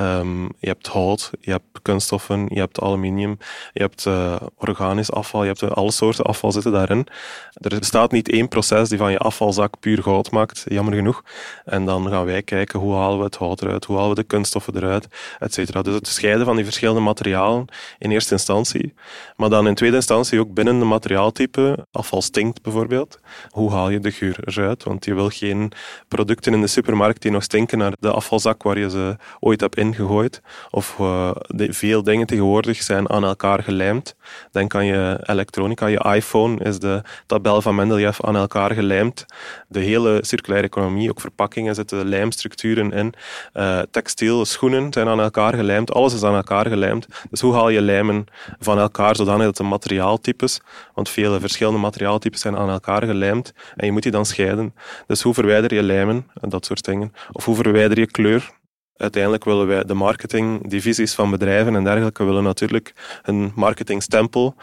Um, 0.00 0.42
je 0.58 0.68
hebt 0.68 0.86
hout, 0.86 1.30
je 1.40 1.50
hebt 1.50 1.64
kunststoffen, 1.82 2.46
je 2.48 2.58
hebt 2.58 2.80
aluminium, 2.80 3.38
je 3.72 3.80
hebt 3.80 4.04
uh, 4.04 4.36
organisch 4.56 5.12
afval, 5.12 5.44
je 5.44 5.52
hebt 5.56 5.74
alle 5.74 5.90
soorten 5.90 6.24
afval 6.24 6.52
zitten 6.52 6.72
daarin. 6.72 7.06
Er 7.52 7.78
bestaat 7.78 8.12
niet 8.12 8.30
één 8.30 8.48
proces 8.48 8.88
die 8.88 8.98
van 8.98 9.10
je 9.10 9.18
afvalzak 9.18 9.80
puur 9.80 10.02
goud 10.02 10.30
maakt, 10.30 10.64
jammer 10.64 10.94
genoeg. 10.94 11.22
En 11.64 11.84
dan 11.84 12.08
gaan 12.08 12.24
wij 12.24 12.42
kijken, 12.42 12.80
hoe 12.80 12.94
halen 12.94 13.18
we 13.18 13.24
het 13.24 13.36
hout 13.36 13.62
eruit, 13.62 13.84
hoe 13.84 13.96
halen 13.96 14.14
we 14.14 14.20
de 14.20 14.26
kunststoffen 14.26 14.76
eruit, 14.76 15.06
et. 15.38 15.54
Dus 15.54 15.94
het 15.94 16.06
scheiden 16.06 16.44
van 16.44 16.56
die 16.56 16.64
verschillende 16.64 17.00
materialen 17.00 17.64
in 17.98 18.10
eerste 18.10 18.32
instantie, 18.32 18.94
maar 19.36 19.50
dan 19.50 19.66
in 19.66 19.74
tweede 19.74 19.96
instantie 19.96 20.40
ook 20.40 20.46
binnen 20.46 20.63
de 20.64 20.72
materiaaltype, 20.72 21.86
afval 21.92 22.22
stinkt 22.22 22.62
bijvoorbeeld, 22.62 23.18
hoe 23.50 23.70
haal 23.70 23.90
je 23.90 24.00
de 24.00 24.10
geur 24.10 24.36
eruit? 24.44 24.82
Want 24.84 25.04
je 25.04 25.14
wil 25.14 25.28
geen 25.28 25.72
producten 26.08 26.52
in 26.52 26.60
de 26.60 26.66
supermarkt 26.66 27.22
die 27.22 27.30
nog 27.30 27.42
stinken 27.42 27.78
naar 27.78 27.92
de 28.00 28.10
afvalzak 28.10 28.62
waar 28.62 28.78
je 28.78 28.90
ze 28.90 29.16
ooit 29.40 29.60
hebt 29.60 29.76
ingegooid. 29.76 30.42
Of 30.70 30.96
uh, 31.00 31.30
de, 31.46 31.72
veel 31.72 32.02
dingen 32.02 32.26
tegenwoordig 32.26 32.82
zijn 32.82 33.10
aan 33.10 33.24
elkaar 33.24 33.62
gelijmd. 33.62 34.16
Denk 34.52 34.74
aan 34.74 34.86
je 34.86 35.20
elektronica, 35.22 35.86
je 35.86 36.12
iPhone 36.14 36.64
is 36.64 36.78
de 36.78 37.02
tabel 37.26 37.62
van 37.62 37.74
Mendeleev 37.74 38.20
aan 38.20 38.36
elkaar 38.36 38.70
gelijmd. 38.74 39.26
De 39.68 39.80
hele 39.80 40.18
circulaire 40.20 40.66
economie, 40.66 41.10
ook 41.10 41.20
verpakkingen 41.20 41.74
zitten 41.74 42.08
lijmstructuren 42.08 42.92
in. 42.92 43.14
Uh, 43.54 43.80
textiel, 43.90 44.44
schoenen 44.44 44.92
zijn 44.92 45.08
aan 45.08 45.20
elkaar 45.20 45.54
gelijmd. 45.54 45.92
Alles 45.92 46.14
is 46.14 46.22
aan 46.22 46.34
elkaar 46.34 46.66
gelijmd. 46.66 47.06
Dus 47.30 47.40
hoe 47.40 47.54
haal 47.54 47.68
je 47.68 47.80
lijmen 47.80 48.26
van 48.58 48.78
elkaar 48.78 49.16
zodanig 49.16 49.44
dat 49.44 49.56
de 49.56 49.62
materiaaltypes 49.62 50.53
want 50.94 51.08
vele 51.08 51.40
verschillende 51.40 51.78
materiaaltypes 51.78 52.40
zijn 52.40 52.56
aan 52.56 52.68
elkaar 52.68 53.02
gelijmd 53.02 53.52
en 53.76 53.86
je 53.86 53.92
moet 53.92 54.02
die 54.02 54.12
dan 54.12 54.26
scheiden. 54.26 54.74
Dus 55.06 55.22
hoe 55.22 55.34
verwijder 55.34 55.74
je 55.74 55.82
lijmen 55.82 56.26
en 56.40 56.48
dat 56.48 56.64
soort 56.64 56.84
dingen? 56.84 57.12
Of 57.32 57.44
hoe 57.44 57.54
verwijder 57.54 57.98
je 57.98 58.06
kleur? 58.06 58.50
Uiteindelijk 58.96 59.44
willen 59.44 59.66
wij 59.66 59.84
de 59.84 59.94
marketingdivisies 59.94 61.14
van 61.14 61.30
bedrijven 61.30 61.76
en 61.76 61.84
dergelijke 61.84 62.24
willen 62.24 62.42
natuurlijk 62.42 62.94
een 63.22 63.52
marketingstempel 63.54 64.54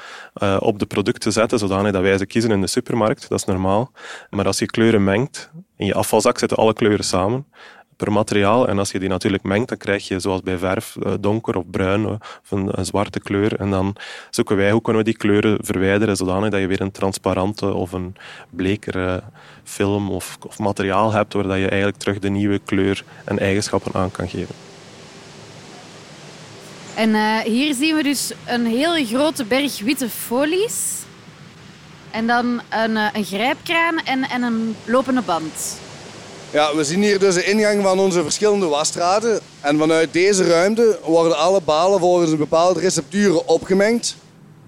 uh, 0.44 0.58
op 0.60 0.80
de 0.80 0.86
producten 0.86 1.32
zetten, 1.32 1.60
zodanig 1.60 1.92
dat 1.92 2.02
wij 2.02 2.18
ze 2.18 2.26
kiezen 2.26 2.52
in 2.52 2.62
de 2.62 2.68
supermarkt. 2.68 3.30
Dat 3.30 3.40
is 3.40 3.46
normaal. 3.46 3.92
Maar 4.30 4.46
als 4.46 4.60
je 4.60 4.66
kleuren 4.66 5.04
mengt, 5.04 5.52
in 5.78 5.86
je 5.86 5.94
afvalzak 5.94 6.38
zitten 6.40 6.58
alle 6.58 6.74
kleuren 6.74 7.06
samen 7.06 7.46
per 8.03 8.12
materiaal. 8.12 8.68
En 8.68 8.80
als 8.80 8.92
je 8.92 9.00
die 9.00 9.09
natuurlijk 9.09 9.44
mengt, 9.44 9.69
dan 9.69 9.77
krijg 9.77 10.07
je 10.07 10.19
zoals 10.19 10.42
bij 10.42 10.57
verf 10.57 10.95
eh, 10.95 11.13
donker 11.20 11.55
of 11.55 11.63
bruin 11.72 12.05
of 12.05 12.51
een, 12.51 12.86
zwarte 12.86 13.20
kleur. 13.20 13.60
En 13.60 13.70
dan 13.70 13.96
zoeken 14.29 14.55
wij 14.55 14.72
hoe 14.72 14.81
kunnen 14.81 15.03
we 15.03 15.10
die 15.10 15.17
kleuren 15.17 15.58
verwijderen 15.62 16.15
zodanig 16.15 16.50
dat 16.50 16.60
je 16.60 16.67
weer 16.67 16.81
een 16.81 16.91
transparante 16.91 17.74
of 17.74 17.91
een 17.91 18.15
blekere 18.50 19.24
film 19.63 20.10
of, 20.10 20.38
of 20.48 20.60
materiaal 20.60 21.12
hebt 21.12 21.34
waar 21.34 21.58
je 21.58 21.67
eigenlijk 21.67 21.98
terug 21.98 22.20
de 22.20 22.29
nieuwe 22.29 22.60
kleur 22.65 23.03
en 23.25 23.39
eigenschappen 23.39 23.93
aan 23.93 24.12
kan 24.12 24.29
geven. 24.29 24.55
En 26.96 27.10
uh, 27.10 27.38
hier 27.39 27.74
zien 27.74 27.96
we 27.96 28.03
dus 28.03 28.34
een 28.46 28.65
hele 28.65 29.05
grote 29.05 29.46
berg 29.46 29.79
witte 29.79 30.10
folies. 30.10 31.00
En 32.12 32.27
dan 32.27 32.62
een, 32.70 32.96
een 32.96 33.24
grijpkraan 33.24 33.98
en, 33.98 34.24
en 34.24 34.41
een 34.41 34.75
lopende 34.86 35.22
band. 35.22 35.79
Ja, 36.51 36.75
we 36.75 36.84
zien 36.84 37.01
hier 37.01 37.20
dus 37.20 37.36
de 37.36 37.43
ingang 37.43 37.84
van 37.84 38.00
onze 38.00 38.24
verschillende 38.24 38.65
wasstraten. 38.65 39.39
En 39.62 39.77
vanuit 39.77 40.13
deze 40.13 40.43
ruimte 40.43 41.00
worden 41.05 41.38
alle 41.38 41.62
balen 41.65 42.00
volgens 42.00 42.31
een 42.31 42.38
bepaalde 42.38 42.79
recepturen 42.79 43.48
opgemengd. 43.48 44.15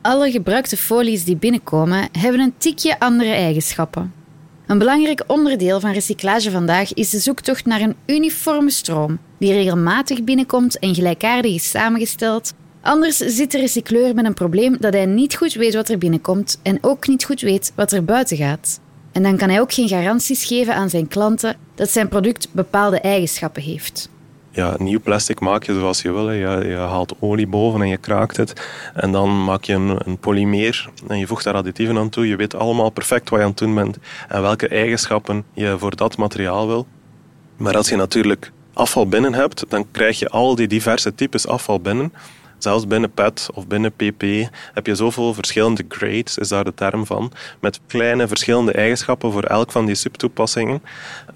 Alle 0.01 0.31
gebruikte 0.31 0.77
folies 0.77 1.23
die 1.23 1.35
binnenkomen 1.35 2.09
hebben 2.11 2.41
een 2.41 2.53
tikje 2.57 2.99
andere 2.99 3.31
eigenschappen. 3.31 4.13
Een 4.67 4.77
belangrijk 4.77 5.23
onderdeel 5.27 5.79
van 5.79 5.91
recyclage 5.91 6.51
vandaag 6.51 6.93
is 6.93 7.09
de 7.09 7.19
zoektocht 7.19 7.65
naar 7.65 7.81
een 7.81 7.95
uniforme 8.05 8.71
stroom 8.71 9.19
die 9.37 9.53
regelmatig 9.53 10.23
binnenkomt 10.23 10.79
en 10.79 10.95
gelijkaardig 10.95 11.53
is 11.53 11.69
samengesteld. 11.69 12.53
Anders 12.81 13.17
zit 13.17 13.51
de 13.51 13.59
recycleur 13.59 14.15
met 14.15 14.25
een 14.25 14.33
probleem 14.33 14.77
dat 14.79 14.93
hij 14.93 15.05
niet 15.05 15.35
goed 15.35 15.53
weet 15.53 15.73
wat 15.73 15.89
er 15.89 15.97
binnenkomt 15.97 16.59
en 16.61 16.77
ook 16.81 17.07
niet 17.07 17.23
goed 17.23 17.41
weet 17.41 17.71
wat 17.75 17.91
er 17.91 18.05
buiten 18.05 18.37
gaat. 18.37 18.79
En 19.13 19.24
dan 19.24 19.38
kan 19.38 19.50
hij 19.50 19.60
ook 19.60 19.74
geen 19.74 19.88
garanties 19.88 20.46
geven 20.46 20.75
aan 20.75 20.89
zijn 20.89 21.08
klanten 21.08 21.55
dat 21.75 21.89
zijn 21.89 22.08
product 22.08 22.48
bepaalde 22.51 23.00
eigenschappen 23.00 23.62
heeft. 23.62 24.10
Ja, 24.51 24.75
nieuw 24.77 25.00
plastic 25.01 25.39
maak 25.39 25.63
je 25.63 25.74
zoals 25.74 26.01
je 26.01 26.12
wil. 26.12 26.32
Je, 26.32 26.67
je, 26.67 26.75
haalt 26.75 27.13
olie 27.20 27.48
boven 27.48 27.82
en 27.82 27.88
je 27.88 27.98
kraakt 27.98 28.38
het. 28.38 28.67
En 28.93 29.12
dan 29.12 29.43
maak 29.43 29.63
je 29.63 29.74
een, 29.74 30.00
een, 30.05 30.17
polymeer 30.17 30.89
en 31.08 31.20
je 31.20 31.27
voegt 31.27 31.43
daar 31.43 31.53
additieven 31.53 31.98
aan 31.98 32.10
toe. 32.10 32.27
Je 32.27 32.36
weet 32.36 32.55
allemaal 32.55 32.89
perfect 32.89 33.29
wat 33.29 33.39
je 33.39 33.46
aan 33.46 33.51
het 33.51 33.60
doen 33.60 33.75
bent 33.75 33.98
en 34.27 34.41
welke 34.41 34.67
eigenschappen 34.67 35.43
je 35.53 35.75
voor 35.77 35.96
dat 35.96 36.17
materiaal 36.17 36.67
wil. 36.67 36.88
Maar 37.58 37.77
als 37.77 37.89
je 37.89 37.96
natuurlijk 37.96 38.51
afval 38.74 39.08
binnen 39.08 39.34
hebt, 39.34 39.65
dan 39.70 39.86
krijg 39.91 40.20
je 40.20 40.29
al 40.29 40.55
die 40.55 40.67
diverse 40.67 41.15
types 41.15 41.48
afval 41.48 41.79
binnen 41.79 42.13
Zelfs 42.63 42.88
binnen 42.88 43.12
PET 43.12 43.50
of 43.53 43.67
binnen 43.67 43.91
PP 43.91 44.24
heb 44.74 44.86
je 44.86 44.96
zoveel 44.96 45.34
verschillende 45.34 45.86
grades, 45.88 46.38
is 46.38 46.48
daar 46.48 46.63
de 46.63 46.74
term 46.74 47.05
van, 47.05 47.32
met 47.60 47.79
kleine 47.88 48.27
verschillende 48.27 48.72
eigenschappen 48.72 49.32
voor 49.32 49.43
elk 49.43 49.72
van 49.72 49.86
die 49.86 49.96
subtoepassingen. 49.96 50.84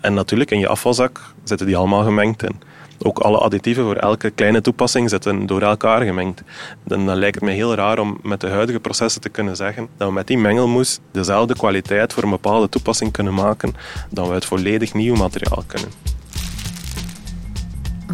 En 0.02 0.14
natuurlijk 0.14 0.52
in 0.52 0.60
je 0.60 0.68
afvalzak 0.68 1.22
zitten 1.44 1.68
die 1.68 1.78
allemaal 1.78 2.04
gemengd 2.04 2.44
in. 2.44 2.62
Ook 3.00 3.20
alle 3.20 3.38
additieven 3.38 3.84
voor 3.84 3.96
elke 3.96 4.30
kleine 4.30 4.62
toepassing 4.62 5.10
zitten 5.10 5.46
door 5.46 5.62
elkaar 5.62 6.02
gemengd. 6.02 6.42
dan 6.84 7.16
lijkt 7.16 7.36
het 7.36 7.44
me 7.44 7.52
heel 7.52 7.76
raar 7.76 8.00
om 8.00 8.20
met 8.24 8.42
de 8.42 8.50
huidige 8.50 8.80
processen 8.80 9.22
te 9.22 9.30
kunnen 9.30 9.56
zeggen 9.56 9.88
dat 9.98 10.08
we 10.08 10.14
met 10.14 10.28
die 10.28 10.38
mengelmoes 10.38 11.00
dezelfde 11.12 11.56
kwaliteit 11.56 12.14
voor 12.14 12.24
een 12.24 12.30
bepaalde 12.30 12.70
toepassing 12.70 13.12
kunnen 13.12 13.34
maken 13.34 13.76
dan 14.10 14.28
we 14.28 14.34
uit 14.34 14.46
volledig 14.46 14.94
nieuw 14.94 15.16
materiaal 15.16 15.64
kunnen. 15.68 15.90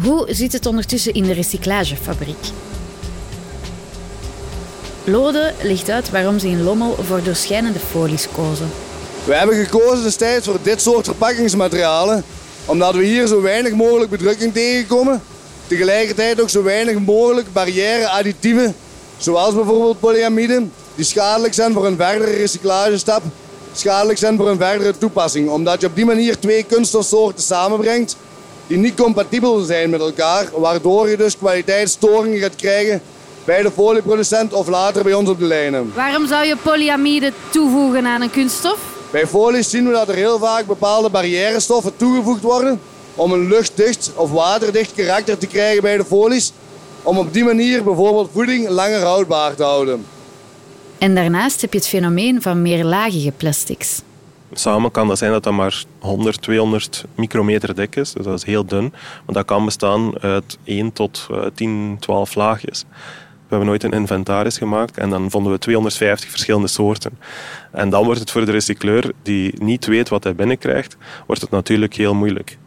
Hoe 0.02 0.26
ziet 0.30 0.52
het 0.52 0.66
ondertussen 0.66 1.12
in 1.12 1.24
de 1.24 1.32
recyclagefabriek? 1.32 2.73
Lode 5.06 5.52
legt 5.62 5.90
uit 5.90 6.10
waarom 6.10 6.38
ze 6.38 6.48
in 6.48 6.62
Lommel 6.62 6.96
voor 7.02 7.22
doorschijnende 7.22 7.78
folies 7.78 8.28
kozen. 8.34 8.70
We 9.24 9.34
hebben 9.34 9.64
gekozen 9.64 10.02
destijds 10.02 10.46
voor 10.46 10.58
dit 10.62 10.82
soort 10.82 11.04
verpakkingsmaterialen 11.04 12.24
omdat 12.64 12.94
we 12.94 13.04
hier 13.04 13.26
zo 13.26 13.42
weinig 13.42 13.72
mogelijk 13.72 14.10
bedrukking 14.10 14.52
tegenkomen. 14.52 15.22
Tegelijkertijd 15.66 16.40
ook 16.40 16.48
zo 16.48 16.62
weinig 16.62 16.98
mogelijk 16.98 17.52
barrière-additieven, 17.52 18.74
zoals 19.16 19.54
bijvoorbeeld 19.54 20.00
polyamide, 20.00 20.62
die 20.94 21.04
schadelijk 21.04 21.54
zijn 21.54 21.72
voor 21.72 21.86
een 21.86 21.96
verdere 21.96 22.30
recyclagestap, 22.30 23.22
schadelijk 23.72 24.18
zijn 24.18 24.36
voor 24.36 24.48
een 24.48 24.58
verdere 24.58 24.98
toepassing. 24.98 25.48
Omdat 25.48 25.80
je 25.80 25.86
op 25.86 25.94
die 25.94 26.04
manier 26.04 26.38
twee 26.38 26.62
kunststofsoorten 26.62 27.42
samenbrengt 27.42 28.16
die 28.66 28.78
niet 28.78 28.94
compatibel 28.94 29.60
zijn 29.60 29.90
met 29.90 30.00
elkaar, 30.00 30.48
waardoor 30.56 31.08
je 31.08 31.16
dus 31.16 31.38
kwaliteitsstoringen 31.38 32.40
gaat 32.40 32.56
krijgen 32.56 33.02
bij 33.44 33.62
de 33.62 33.70
folieproducent 33.70 34.52
of 34.52 34.68
later 34.68 35.02
bij 35.02 35.14
ons 35.14 35.28
op 35.28 35.38
de 35.38 35.44
lijnen. 35.44 35.92
Waarom 35.94 36.26
zou 36.26 36.46
je 36.46 36.56
polyamide 36.56 37.32
toevoegen 37.50 38.06
aan 38.06 38.22
een 38.22 38.30
kunststof? 38.30 38.78
Bij 39.10 39.26
folies 39.26 39.70
zien 39.70 39.86
we 39.86 39.92
dat 39.92 40.08
er 40.08 40.14
heel 40.14 40.38
vaak 40.38 40.66
bepaalde 40.66 41.10
barrièrestoffen 41.10 41.96
toegevoegd 41.96 42.42
worden 42.42 42.80
om 43.14 43.32
een 43.32 43.48
luchtdicht 43.48 44.12
of 44.14 44.30
waterdicht 44.30 44.94
karakter 44.94 45.38
te 45.38 45.46
krijgen 45.46 45.82
bij 45.82 45.96
de 45.96 46.04
folies, 46.04 46.52
om 47.02 47.18
op 47.18 47.32
die 47.32 47.44
manier 47.44 47.84
bijvoorbeeld 47.84 48.30
voeding 48.32 48.68
langer 48.68 49.02
houdbaar 49.02 49.54
te 49.54 49.62
houden. 49.62 50.04
En 50.98 51.14
daarnaast 51.14 51.60
heb 51.60 51.72
je 51.72 51.78
het 51.78 51.88
fenomeen 51.88 52.42
van 52.42 52.62
meerlagige 52.62 53.32
plastics. 53.36 54.02
Samen 54.52 54.90
kan 54.90 55.08
dat 55.08 55.18
zijn 55.18 55.32
dat 55.32 55.42
dat 55.42 55.52
maar 55.52 55.84
100, 55.98 56.42
200 56.42 57.04
micrometer 57.14 57.74
dik 57.74 57.96
is, 57.96 58.12
dus 58.12 58.24
dat 58.24 58.38
is 58.38 58.44
heel 58.44 58.64
dun, 58.64 58.92
maar 58.92 59.34
dat 59.34 59.44
kan 59.44 59.64
bestaan 59.64 60.20
uit 60.20 60.58
1 60.64 60.92
tot 60.92 61.26
10, 61.54 61.90
eh, 61.94 62.00
12 62.00 62.34
laagjes. 62.34 62.84
We 63.54 63.60
hebben 63.60 63.80
nooit 63.80 63.92
een 63.92 64.00
inventaris 64.00 64.58
gemaakt 64.58 64.98
en 64.98 65.10
dan 65.10 65.30
vonden 65.30 65.52
we 65.52 65.58
250 65.58 66.30
verschillende 66.30 66.68
soorten. 66.68 67.18
En 67.72 67.90
dan 67.90 68.04
wordt 68.04 68.20
het 68.20 68.30
voor 68.30 68.44
de 68.44 68.50
recycleur 68.50 69.12
die 69.22 69.62
niet 69.62 69.86
weet 69.86 70.08
wat 70.08 70.24
hij 70.24 70.34
binnenkrijgt, 70.34 70.96
wordt 71.26 71.40
het 71.40 71.50
natuurlijk 71.50 71.94
heel 71.94 72.14
moeilijk. 72.14 72.58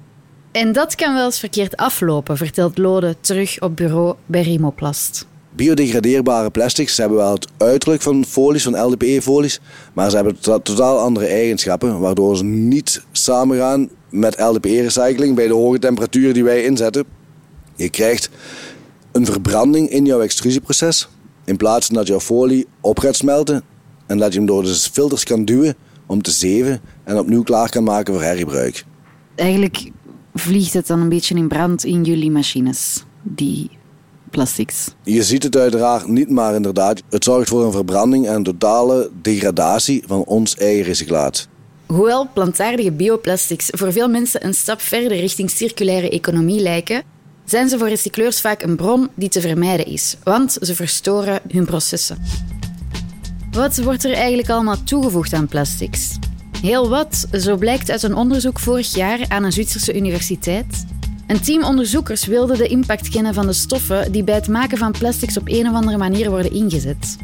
En 0.52 0.72
dat 0.72 0.96
kan 0.96 1.14
wel 1.14 1.26
eens 1.26 1.40
verkeerd 1.40 1.78
aflopen, 1.78 2.38
vertelt 2.38 2.78
Lode 2.78 3.16
terug 3.20 3.62
op 3.62 3.76
bureau 3.76 4.16
bij 4.26 4.42
Rimoplast. 4.42 5.28
Biodegradeerbare 5.52 6.50
plastics 6.50 6.98
hebben 6.98 7.18
wel 7.18 7.34
het 7.34 7.48
uiterlijk 7.58 8.02
van 8.02 8.26
folies, 8.26 8.64
van 8.64 8.82
LDPE-folies, 8.82 9.60
maar 9.94 10.10
ze 10.10 10.16
hebben 10.16 10.40
totaal 10.40 11.00
andere 11.00 11.26
eigenschappen, 11.26 12.00
waardoor 12.00 12.38
ze 12.38 12.44
niet 12.44 13.04
samengaan 13.12 13.90
met 14.10 14.40
LDPE-recycling 14.40 15.36
bij 15.36 15.48
de 15.48 15.54
hoge 15.54 15.80
temperaturen 15.80 16.34
die 16.34 16.44
wij 16.44 16.64
inzetten. 16.64 17.06
Je 17.76 17.90
krijgt 17.90 18.30
een 19.18 19.26
verbranding 19.26 19.90
in 19.90 20.06
jouw 20.06 20.22
extrusieproces. 20.22 21.10
In 21.46 21.58
plaats 21.58 21.86
van 21.86 21.96
dat 21.96 22.08
jouw 22.08 22.20
folie 22.20 22.68
op 22.82 23.00
gaat 23.00 23.16
smelten 23.16 23.64
en 24.06 24.18
dat 24.18 24.32
je 24.32 24.38
hem 24.38 24.48
door 24.48 24.64
de 24.64 24.74
filters 24.74 25.24
kan 25.24 25.46
duwen 25.46 25.76
om 26.06 26.22
te 26.22 26.32
zeven 26.32 26.82
en 27.04 27.20
opnieuw 27.20 27.44
klaar 27.44 27.70
kan 27.70 27.84
maken 27.84 28.14
voor 28.14 28.24
hergebruik. 28.24 28.86
Eigenlijk 29.36 29.92
vliegt 30.34 30.74
het 30.74 30.88
dan 30.88 31.00
een 31.00 31.10
beetje 31.10 31.36
in 31.36 31.48
brand 31.48 31.84
in 31.84 32.04
jullie 32.04 32.32
machines, 32.32 33.04
die 33.22 33.70
plastics. 34.30 34.94
Je 35.04 35.24
ziet 35.24 35.44
het 35.44 35.58
uiteraard 35.58 36.08
niet, 36.08 36.30
maar 36.30 36.56
inderdaad, 36.56 37.02
het 37.10 37.24
zorgt 37.24 37.50
voor 37.50 37.66
een 37.66 37.72
verbranding 37.72 38.28
en 38.28 38.36
een 38.36 38.44
totale 38.44 39.10
degradatie 39.22 40.04
van 40.08 40.24
ons 40.24 40.56
eigen 40.56 40.84
recyclaat. 40.84 41.48
Hoewel 41.86 42.28
plantaardige 42.34 42.92
bioplastics 42.92 43.68
voor 43.72 43.92
veel 43.92 44.10
mensen 44.10 44.46
een 44.46 44.54
stap 44.54 44.82
verder 44.82 45.18
richting 45.18 45.50
circulaire 45.50 46.10
economie 46.10 46.62
lijken, 46.62 47.04
zijn 47.48 47.70
ze 47.70 47.78
voor 47.78 47.88
recycleurs 47.88 48.42
vaak 48.42 48.62
een 48.62 48.76
bron 48.76 49.10
die 49.16 49.30
te 49.30 49.42
vermijden 49.42 49.86
is, 49.86 50.18
want 50.24 50.58
ze 50.62 50.76
verstoren 50.76 51.40
hun 51.48 51.66
processen. 51.66 52.18
Wat 53.52 53.78
wordt 53.78 54.04
er 54.04 54.14
eigenlijk 54.14 54.50
allemaal 54.50 54.84
toegevoegd 54.84 55.34
aan 55.34 55.48
plastics? 55.48 56.18
Heel 56.62 56.90
wat, 56.90 57.28
zo 57.32 57.58
blijkt 57.58 57.92
uit 57.92 58.04
een 58.04 58.16
onderzoek 58.16 58.60
vorig 58.60 58.94
jaar 58.94 59.20
aan 59.28 59.44
een 59.44 59.52
Zwitserse 59.52 59.96
universiteit. 59.96 60.86
Een 61.28 61.42
team 61.42 61.64
onderzoekers 61.64 62.26
wilde 62.26 62.58
de 62.58 62.68
impact 62.68 63.10
kennen 63.10 63.34
van 63.34 63.46
de 63.46 63.54
stoffen 63.54 64.12
die 64.12 64.24
bij 64.24 64.36
het 64.36 64.48
maken 64.48 64.78
van 64.78 64.92
plastics 64.92 65.38
op 65.38 65.48
een 65.48 65.68
of 65.68 65.74
andere 65.74 65.98
manier 65.98 66.30
worden 66.30 66.54
ingezet. 66.54 67.18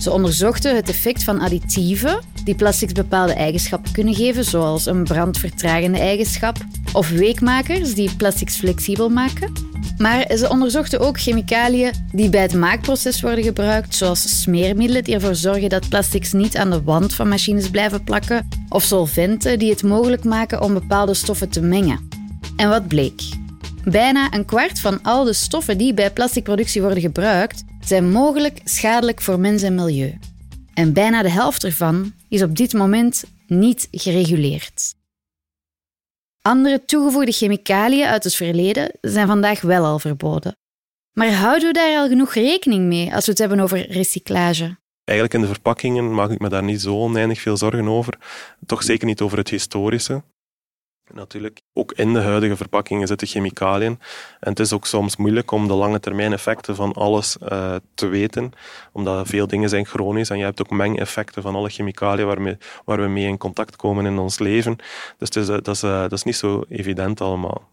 Ze 0.00 0.10
onderzochten 0.10 0.76
het 0.76 0.88
effect 0.88 1.24
van 1.24 1.40
additieven 1.40 2.20
die 2.44 2.54
plastics 2.54 2.92
bepaalde 2.92 3.32
eigenschappen 3.32 3.92
kunnen 3.92 4.14
geven, 4.14 4.44
zoals 4.44 4.86
een 4.86 5.04
brandvertragende 5.04 5.98
eigenschap, 5.98 6.56
of 6.92 7.10
weekmakers 7.10 7.94
die 7.94 8.16
plastics 8.16 8.56
flexibel 8.56 9.08
maken. 9.08 9.69
Maar 10.00 10.36
ze 10.36 10.48
onderzochten 10.48 11.00
ook 11.00 11.20
chemicaliën 11.20 11.92
die 12.12 12.28
bij 12.28 12.42
het 12.42 12.54
maakproces 12.54 13.20
worden 13.20 13.44
gebruikt, 13.44 13.94
zoals 13.94 14.40
smeermiddelen 14.40 15.04
die 15.04 15.14
ervoor 15.14 15.34
zorgen 15.34 15.68
dat 15.68 15.88
plastics 15.88 16.32
niet 16.32 16.56
aan 16.56 16.70
de 16.70 16.82
wand 16.82 17.14
van 17.14 17.28
machines 17.28 17.70
blijven 17.70 18.04
plakken, 18.04 18.48
of 18.68 18.82
solventen 18.82 19.58
die 19.58 19.70
het 19.70 19.82
mogelijk 19.82 20.24
maken 20.24 20.62
om 20.62 20.74
bepaalde 20.74 21.14
stoffen 21.14 21.48
te 21.48 21.60
mengen. 21.60 22.08
En 22.56 22.68
wat 22.68 22.88
bleek? 22.88 23.22
Bijna 23.84 24.32
een 24.32 24.44
kwart 24.44 24.80
van 24.80 25.02
al 25.02 25.24
de 25.24 25.32
stoffen 25.32 25.78
die 25.78 25.94
bij 25.94 26.10
plasticproductie 26.10 26.82
worden 26.82 27.00
gebruikt, 27.00 27.64
zijn 27.84 28.10
mogelijk 28.10 28.60
schadelijk 28.64 29.20
voor 29.20 29.40
mens 29.40 29.62
en 29.62 29.74
milieu. 29.74 30.18
En 30.74 30.92
bijna 30.92 31.22
de 31.22 31.30
helft 31.30 31.64
ervan 31.64 32.12
is 32.28 32.42
op 32.42 32.56
dit 32.56 32.72
moment 32.72 33.24
niet 33.46 33.88
gereguleerd. 33.90 34.98
Andere 36.42 36.84
toegevoegde 36.84 37.32
chemicaliën 37.32 38.06
uit 38.06 38.24
het 38.24 38.34
verleden 38.34 38.92
zijn 39.00 39.26
vandaag 39.26 39.60
wel 39.60 39.84
al 39.84 39.98
verboden. 39.98 40.56
Maar 41.12 41.32
houden 41.32 41.66
we 41.66 41.72
daar 41.72 41.98
al 41.98 42.08
genoeg 42.08 42.34
rekening 42.34 42.86
mee 42.86 43.14
als 43.14 43.24
we 43.24 43.30
het 43.30 43.40
hebben 43.40 43.60
over 43.60 43.90
recyclage? 43.90 44.78
Eigenlijk 45.04 45.38
in 45.38 45.40
de 45.40 45.54
verpakkingen 45.54 46.14
maak 46.14 46.30
ik 46.30 46.38
me 46.38 46.48
daar 46.48 46.62
niet 46.62 46.80
zo 46.80 46.94
oneindig 46.94 47.40
veel 47.40 47.56
zorgen 47.56 47.88
over. 47.88 48.18
Toch 48.66 48.82
zeker 48.82 49.06
niet 49.06 49.20
over 49.20 49.38
het 49.38 49.48
historische. 49.48 50.22
Natuurlijk, 51.12 51.60
ook 51.72 51.92
in 51.92 52.12
de 52.12 52.20
huidige 52.20 52.56
verpakkingen 52.56 53.06
zitten 53.06 53.26
chemicaliën. 53.26 53.98
En 54.40 54.50
het 54.50 54.60
is 54.60 54.72
ook 54.72 54.86
soms 54.86 55.16
moeilijk 55.16 55.50
om 55.50 55.68
de 55.68 55.74
lange 55.74 56.00
termijn 56.00 56.32
effecten 56.32 56.74
van 56.74 56.92
alles 56.92 57.36
uh, 57.52 57.74
te 57.94 58.06
weten, 58.06 58.52
omdat 58.92 59.28
veel 59.28 59.46
dingen 59.46 59.68
zijn 59.68 59.86
chronisch 59.86 60.30
en 60.30 60.38
je 60.38 60.44
hebt 60.44 60.60
ook 60.60 60.70
mengeffecten 60.70 61.42
van 61.42 61.54
alle 61.54 61.68
chemicaliën 61.68 62.26
waarmee, 62.26 62.56
waar 62.84 63.00
we 63.00 63.08
mee 63.08 63.26
in 63.26 63.38
contact 63.38 63.76
komen 63.76 64.06
in 64.06 64.18
ons 64.18 64.38
leven. 64.38 64.76
Dus 65.18 65.28
het 65.28 65.36
is, 65.36 65.48
uh, 65.48 65.56
dat, 65.62 65.68
is, 65.68 65.82
uh, 65.82 66.00
dat 66.00 66.12
is 66.12 66.22
niet 66.22 66.36
zo 66.36 66.64
evident 66.68 67.20
allemaal. 67.20 67.68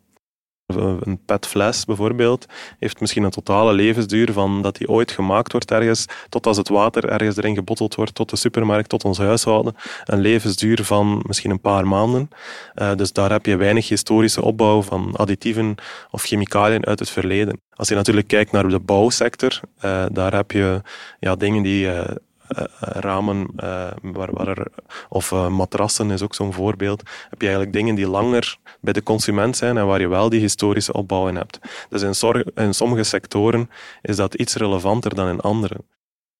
Een 0.75 1.19
petfles 1.25 1.85
bijvoorbeeld 1.85 2.45
heeft 2.79 2.99
misschien 2.99 3.23
een 3.23 3.29
totale 3.29 3.73
levensduur 3.73 4.33
van 4.33 4.61
dat 4.61 4.75
die 4.75 4.89
ooit 4.89 5.11
gemaakt 5.11 5.51
wordt 5.51 5.71
ergens, 5.71 6.05
tot 6.29 6.47
als 6.47 6.57
het 6.57 6.69
water 6.69 7.09
ergens 7.09 7.37
erin 7.37 7.55
gebotteld 7.55 7.95
wordt, 7.95 8.15
tot 8.15 8.29
de 8.29 8.35
supermarkt, 8.35 8.89
tot 8.89 9.03
ons 9.03 9.17
huishouden. 9.17 9.75
Een 10.05 10.19
levensduur 10.19 10.83
van 10.83 11.23
misschien 11.27 11.51
een 11.51 11.61
paar 11.61 11.87
maanden. 11.87 12.29
Uh, 12.75 12.95
dus 12.95 13.13
daar 13.13 13.31
heb 13.31 13.45
je 13.45 13.55
weinig 13.55 13.87
historische 13.87 14.41
opbouw 14.41 14.81
van 14.81 15.15
additieven 15.15 15.75
of 16.11 16.23
chemicaliën 16.23 16.85
uit 16.85 16.99
het 16.99 17.09
verleden. 17.09 17.61
Als 17.73 17.87
je 17.87 17.95
natuurlijk 17.95 18.27
kijkt 18.27 18.51
naar 18.51 18.69
de 18.69 18.79
bouwsector, 18.79 19.59
uh, 19.85 20.05
daar 20.11 20.33
heb 20.33 20.51
je 20.51 20.81
ja, 21.19 21.35
dingen 21.35 21.63
die 21.63 21.85
uh, 21.85 22.05
uh, 22.49 22.63
ramen 22.79 23.47
uh, 23.57 23.87
waar, 24.01 24.33
waar 24.33 24.47
er, 24.47 24.67
of 25.09 25.31
uh, 25.31 25.47
matrassen 25.47 26.11
is 26.11 26.21
ook 26.21 26.35
zo'n 26.35 26.53
voorbeeld, 26.53 27.03
heb 27.29 27.41
je 27.41 27.47
eigenlijk 27.47 27.75
dingen 27.75 27.95
die 27.95 28.07
langer 28.07 28.57
bij 28.81 28.93
de 28.93 29.03
consument 29.03 29.57
zijn 29.57 29.77
en 29.77 29.85
waar 29.85 29.99
je 29.99 30.07
wel 30.07 30.29
die 30.29 30.39
historische 30.39 30.93
opbouw 30.93 31.27
in 31.27 31.35
hebt. 31.35 31.59
Dus 31.89 32.01
in, 32.01 32.45
in 32.55 32.73
sommige 32.73 33.03
sectoren 33.03 33.69
is 34.01 34.15
dat 34.15 34.33
iets 34.33 34.55
relevanter 34.55 35.15
dan 35.15 35.27
in 35.27 35.39
andere. 35.39 35.75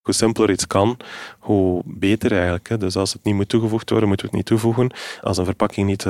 Hoe 0.02 0.14
simpeler 0.14 0.50
iets 0.50 0.68
kan, 0.68 0.98
hoe 1.40 1.82
beter 1.86 2.32
eigenlijk. 2.32 2.70
Hè. 2.70 2.78
Dus 2.78 2.96
als 2.96 3.14
het 3.14 3.24
niet 3.24 3.36
moet 3.36 3.50
toegevoegd 3.50 3.90
worden, 3.90 4.08
moeten 4.08 4.26
we 4.30 4.38
het 4.38 4.50
niet 4.50 4.60
toevoegen. 4.60 4.92
Als 5.22 5.38
een 5.38 5.46
verpakking 5.46 5.88
niet 5.88 6.06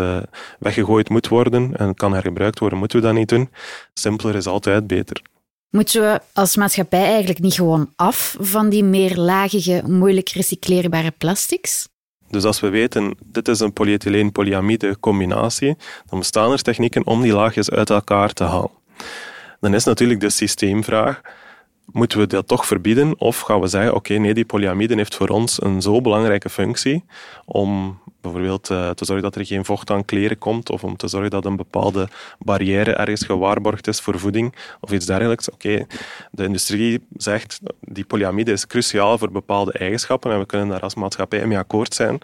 weggegooid 0.59 1.09
moet 1.09 1.27
worden 1.27 1.77
en 1.77 1.95
kan 1.95 2.13
hergebruikt 2.13 2.59
worden, 2.59 2.79
moeten 2.79 2.99
we 2.99 3.05
dat 3.05 3.15
niet 3.15 3.29
doen. 3.29 3.49
Simpeler 3.93 4.35
is 4.35 4.47
altijd 4.47 4.87
beter. 4.87 5.21
Moeten 5.69 6.01
we 6.01 6.21
als 6.33 6.55
maatschappij 6.55 7.03
eigenlijk 7.03 7.39
niet 7.39 7.53
gewoon 7.53 7.91
af 7.95 8.35
van 8.39 8.69
die 8.69 8.83
meerlagige, 8.83 9.81
moeilijk 9.85 10.29
recycleerbare 10.29 11.11
plastics? 11.11 11.87
Dus 12.29 12.43
als 12.43 12.59
we 12.59 12.69
weten, 12.69 13.17
dit 13.25 13.47
is 13.47 13.59
een 13.59 13.73
polyethyleen-polyamide 13.73 14.99
combinatie, 14.99 15.75
dan 16.05 16.19
bestaan 16.19 16.51
er 16.51 16.61
technieken 16.61 17.05
om 17.05 17.21
die 17.21 17.33
laagjes 17.33 17.69
uit 17.69 17.89
elkaar 17.89 18.33
te 18.33 18.43
halen. 18.43 18.71
Dan 19.59 19.73
is 19.73 19.83
natuurlijk 19.83 20.19
de 20.19 20.29
systeemvraag, 20.29 21.21
Moeten 21.91 22.19
we 22.19 22.27
dat 22.27 22.47
toch 22.47 22.65
verbieden? 22.65 23.19
Of 23.19 23.39
gaan 23.39 23.59
we 23.59 23.67
zeggen, 23.67 23.95
oké, 23.95 24.13
nee, 24.13 24.33
die 24.33 24.45
polyamide 24.45 24.95
heeft 24.95 25.15
voor 25.15 25.27
ons 25.27 25.61
een 25.61 25.81
zo 25.81 26.01
belangrijke 26.01 26.49
functie 26.49 27.05
om 27.45 27.99
bijvoorbeeld 28.31 28.69
uh, 28.69 28.89
te 28.89 29.05
zorgen 29.05 29.23
dat 29.23 29.35
er 29.35 29.45
geen 29.45 29.65
vocht 29.65 29.89
aan 29.89 30.05
kleren 30.05 30.37
komt 30.37 30.69
of 30.69 30.83
om 30.83 30.97
te 30.97 31.07
zorgen 31.07 31.29
dat 31.29 31.45
een 31.45 31.55
bepaalde 31.55 32.07
barrière 32.39 32.93
ergens 32.93 33.25
gewaarborgd 33.25 33.87
is 33.87 33.99
voor 33.99 34.19
voeding 34.19 34.55
of 34.79 34.91
iets 34.91 35.05
dergelijks. 35.05 35.49
Oké, 35.49 35.85
de 36.31 36.43
industrie 36.43 37.07
zegt, 37.17 37.59
die 37.79 38.05
polyamide 38.05 38.51
is 38.51 38.67
cruciaal 38.67 39.17
voor 39.17 39.31
bepaalde 39.31 39.71
eigenschappen 39.71 40.31
en 40.31 40.39
we 40.39 40.45
kunnen 40.45 40.67
daar 40.67 40.81
als 40.81 40.95
maatschappij 40.95 41.47
mee 41.47 41.57
akkoord 41.57 41.93
zijn. 41.93 42.19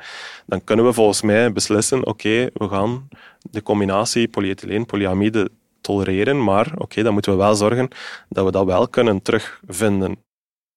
Dan 0.45 0.63
kunnen 0.63 0.85
we 0.85 0.93
volgens 0.93 1.21
mij 1.21 1.51
beslissen, 1.51 2.05
oké, 2.05 2.49
we 2.53 2.67
gaan 2.67 3.07
de 3.51 3.63
combinatie 3.63 4.27
polyethyleen, 4.27 4.85
polyamide 4.85 5.49
tolereren, 5.81 6.43
maar 6.43 6.71
oké, 6.77 7.03
dan 7.03 7.13
moeten 7.13 7.31
we 7.31 7.37
wel 7.37 7.55
zorgen 7.55 7.87
dat 8.29 8.45
we 8.45 8.51
dat 8.51 8.65
wel 8.65 8.87
kunnen 8.87 9.21
terugvinden. 9.21 10.17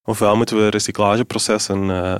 Ofwel 0.07 0.37
moeten 0.37 0.57
we 0.57 0.69
recyclageprocessen 0.69 1.83
uh, 1.89 2.15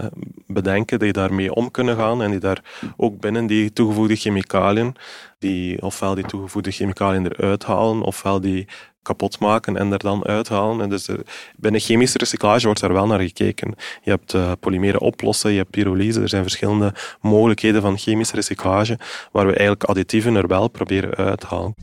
bedenken 0.47 0.99
die 0.99 1.13
daarmee 1.13 1.55
om 1.55 1.71
kunnen 1.71 1.97
gaan 1.97 2.23
en 2.23 2.31
die 2.31 2.41
daar 2.41 2.63
ook 2.97 3.21
binnen 3.21 3.47
die 3.47 3.73
toegevoegde 3.73 4.17
chemicaliën, 4.17 4.95
die 5.39 5.83
ofwel 5.83 6.15
die 6.15 6.25
toegevoegde 6.25 6.71
chemicaliën 6.71 7.27
eruit 7.27 7.65
halen, 7.65 8.03
ofwel 8.03 8.41
die 8.41 8.67
kapot 9.03 9.39
maken 9.39 9.77
en 9.77 9.93
er 9.93 9.99
dan 9.99 10.25
uithalen. 10.25 10.81
En 10.81 10.89
dus 10.89 11.09
uh, 11.09 11.17
binnen 11.57 11.81
chemische 11.81 12.19
recyclage 12.19 12.65
wordt 12.65 12.81
daar 12.81 12.93
wel 12.93 13.07
naar 13.07 13.21
gekeken. 13.21 13.75
Je 14.03 14.11
hebt 14.11 14.35
uh, 14.35 14.53
polymeren 14.61 15.01
oplossen, 15.01 15.51
je 15.51 15.59
hebt 15.59 15.71
pyrolyse, 15.71 16.21
er 16.21 16.29
zijn 16.29 16.43
verschillende 16.43 16.95
mogelijkheden 17.21 17.83
van 17.83 17.99
chemische 17.99 18.35
recyclage 18.35 18.99
waar 19.33 19.47
we 19.47 19.53
eigenlijk 19.53 19.85
additieven 19.85 20.35
er 20.35 20.47
wel 20.47 20.69
proberen 20.69 21.15
uit 21.15 21.41
te 21.41 21.47
halen. 21.47 21.75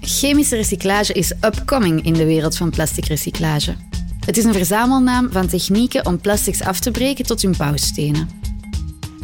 Chemische 0.00 0.56
recyclage 0.56 1.12
is 1.12 1.30
upcoming 1.40 2.04
in 2.04 2.12
de 2.12 2.24
wereld 2.24 2.56
van 2.56 2.70
plastic 2.70 3.04
recyclage. 3.04 3.97
Het 4.28 4.36
is 4.36 4.44
een 4.44 4.52
verzamelnaam 4.52 5.32
van 5.32 5.46
technieken 5.46 6.06
om 6.06 6.20
plastics 6.20 6.62
af 6.62 6.80
te 6.80 6.90
breken 6.90 7.26
tot 7.26 7.42
hun 7.42 7.54
bouwstenen. 7.58 8.28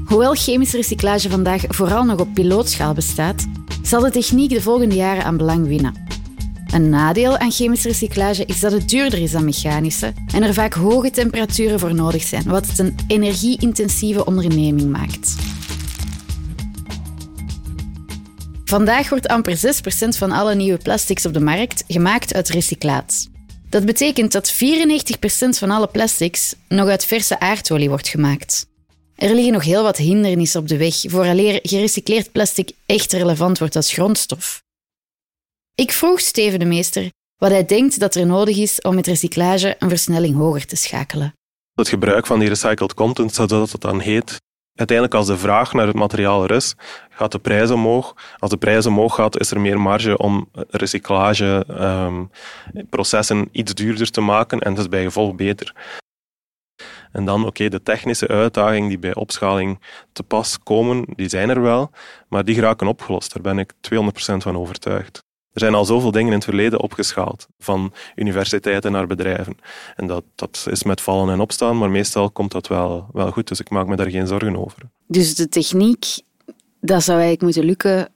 Hoewel 0.04 0.34
chemische 0.34 0.76
recyclage 0.76 1.30
vandaag 1.30 1.62
vooral 1.68 2.04
nog 2.04 2.20
op 2.20 2.34
pilootschaal 2.34 2.94
bestaat, 2.94 3.46
zal 3.82 4.00
de 4.00 4.10
techniek 4.10 4.50
de 4.50 4.60
volgende 4.60 4.94
jaren 4.94 5.24
aan 5.24 5.36
belang 5.36 5.66
winnen. 5.66 6.06
Een 6.66 6.88
nadeel 6.88 7.38
aan 7.38 7.50
chemische 7.50 7.88
recyclage 7.88 8.44
is 8.44 8.60
dat 8.60 8.72
het 8.72 8.88
duurder 8.88 9.18
is 9.18 9.30
dan 9.30 9.44
mechanische 9.44 10.12
en 10.34 10.42
er 10.42 10.54
vaak 10.54 10.74
hoge 10.74 11.10
temperaturen 11.10 11.78
voor 11.78 11.94
nodig 11.94 12.22
zijn, 12.22 12.44
wat 12.44 12.66
het 12.66 12.78
een 12.78 12.96
energie-intensieve 13.06 14.24
onderneming 14.24 14.90
maakt. 14.90 15.34
Vandaag 18.64 19.08
wordt 19.08 19.28
amper 19.28 19.56
6% 19.56 19.60
van 20.18 20.30
alle 20.30 20.54
nieuwe 20.54 20.78
plastics 20.78 21.26
op 21.26 21.32
de 21.32 21.40
markt 21.40 21.84
gemaakt 21.88 22.34
uit 22.34 22.48
recyclaat. 22.48 23.32
Dat 23.74 23.84
betekent 23.84 24.32
dat 24.32 24.52
94% 24.52 24.56
van 25.48 25.70
alle 25.70 25.86
plastics 25.86 26.54
nog 26.68 26.88
uit 26.88 27.04
verse 27.04 27.40
aardolie 27.40 27.88
wordt 27.88 28.08
gemaakt. 28.08 28.66
Er 29.14 29.34
liggen 29.34 29.52
nog 29.52 29.64
heel 29.64 29.82
wat 29.82 29.96
hindernissen 29.96 30.60
op 30.60 30.68
de 30.68 30.76
weg 30.76 30.94
vooraleer 31.06 31.58
gerecycleerd 31.62 32.32
plastic 32.32 32.70
echt 32.86 33.12
relevant 33.12 33.58
wordt 33.58 33.76
als 33.76 33.92
grondstof. 33.92 34.62
Ik 35.74 35.92
vroeg 35.92 36.20
Steven 36.20 36.58
de 36.58 36.64
Meester 36.64 37.10
wat 37.36 37.50
hij 37.50 37.64
denkt 37.64 38.00
dat 38.00 38.14
er 38.14 38.26
nodig 38.26 38.56
is 38.56 38.80
om 38.80 38.94
met 38.94 39.06
recyclage 39.06 39.76
een 39.78 39.88
versnelling 39.88 40.36
hoger 40.36 40.66
te 40.66 40.76
schakelen. 40.76 41.34
Het 41.74 41.88
gebruik 41.88 42.26
van 42.26 42.38
die 42.38 42.48
recycled 42.48 42.94
content, 42.94 43.34
zoals 43.34 43.72
het 43.72 43.80
dan 43.80 44.00
heet, 44.00 44.40
Uiteindelijk, 44.74 45.16
als 45.16 45.26
de 45.26 45.38
vraag 45.38 45.72
naar 45.72 45.86
het 45.86 45.96
materiaal 45.96 46.44
er 46.44 46.50
is, 46.50 46.74
gaat 47.10 47.32
de 47.32 47.38
prijs 47.38 47.70
omhoog. 47.70 48.14
Als 48.38 48.50
de 48.50 48.56
prijs 48.56 48.86
omhoog 48.86 49.14
gaat, 49.14 49.40
is 49.40 49.50
er 49.50 49.60
meer 49.60 49.80
marge 49.80 50.18
om 50.18 50.48
recyclageprocessen 50.70 53.36
um, 53.36 53.48
iets 53.52 53.74
duurder 53.74 54.10
te 54.10 54.20
maken 54.20 54.60
en 54.60 54.74
dus 54.74 54.88
bij 54.88 55.02
gevolg 55.02 55.34
beter. 55.34 55.74
En 57.12 57.24
dan, 57.24 57.46
oké, 57.46 57.68
de 57.68 57.82
technische 57.82 58.28
uitdagingen 58.28 58.88
die 58.88 58.98
bij 58.98 59.14
opschaling 59.14 59.80
te 60.12 60.22
pas 60.22 60.58
komen, 60.58 61.04
die 61.06 61.28
zijn 61.28 61.50
er 61.50 61.62
wel, 61.62 61.90
maar 62.28 62.44
die 62.44 62.54
geraken 62.54 62.86
opgelost. 62.86 63.32
Daar 63.32 63.42
ben 63.42 63.58
ik 63.58 63.72
200% 63.72 63.76
van 64.36 64.56
overtuigd. 64.56 65.23
Er 65.54 65.60
zijn 65.60 65.74
al 65.74 65.84
zoveel 65.84 66.10
dingen 66.10 66.28
in 66.28 66.34
het 66.34 66.44
verleden 66.44 66.80
opgeschaald, 66.80 67.46
van 67.58 67.92
universiteiten 68.14 68.92
naar 68.92 69.06
bedrijven. 69.06 69.58
En 69.96 70.06
dat, 70.06 70.24
dat 70.34 70.66
is 70.70 70.82
met 70.82 71.00
vallen 71.00 71.32
en 71.32 71.40
opstaan, 71.40 71.78
maar 71.78 71.90
meestal 71.90 72.30
komt 72.30 72.52
dat 72.52 72.66
wel, 72.66 73.06
wel 73.12 73.30
goed, 73.30 73.48
dus 73.48 73.60
ik 73.60 73.70
maak 73.70 73.86
me 73.86 73.96
daar 73.96 74.10
geen 74.10 74.26
zorgen 74.26 74.56
over. 74.56 74.78
Dus 75.06 75.34
de 75.34 75.48
techniek, 75.48 76.06
dat 76.80 77.02
zou 77.02 77.20
eigenlijk 77.20 77.42
moeten 77.42 77.64
lukken. 77.64 78.08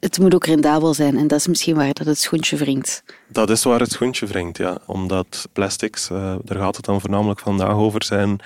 Het 0.00 0.18
moet 0.18 0.34
ook 0.34 0.46
rendabel 0.46 0.94
zijn 0.94 1.16
en 1.16 1.26
dat 1.26 1.38
is 1.38 1.46
misschien 1.46 1.74
waar 1.74 1.92
dat 1.92 2.06
het 2.06 2.18
schoentje 2.18 2.56
wringt. 2.56 3.04
Dat 3.28 3.50
is 3.50 3.62
waar 3.62 3.80
het 3.80 3.92
schoentje 3.92 4.26
wringt, 4.26 4.58
ja. 4.58 4.78
Omdat 4.86 5.48
plastics, 5.52 6.10
uh, 6.10 6.34
daar 6.44 6.58
gaat 6.58 6.76
het 6.76 6.84
dan 6.84 7.00
voornamelijk 7.00 7.40
vandaag 7.40 7.74
over, 7.74 8.04
zijn 8.04 8.40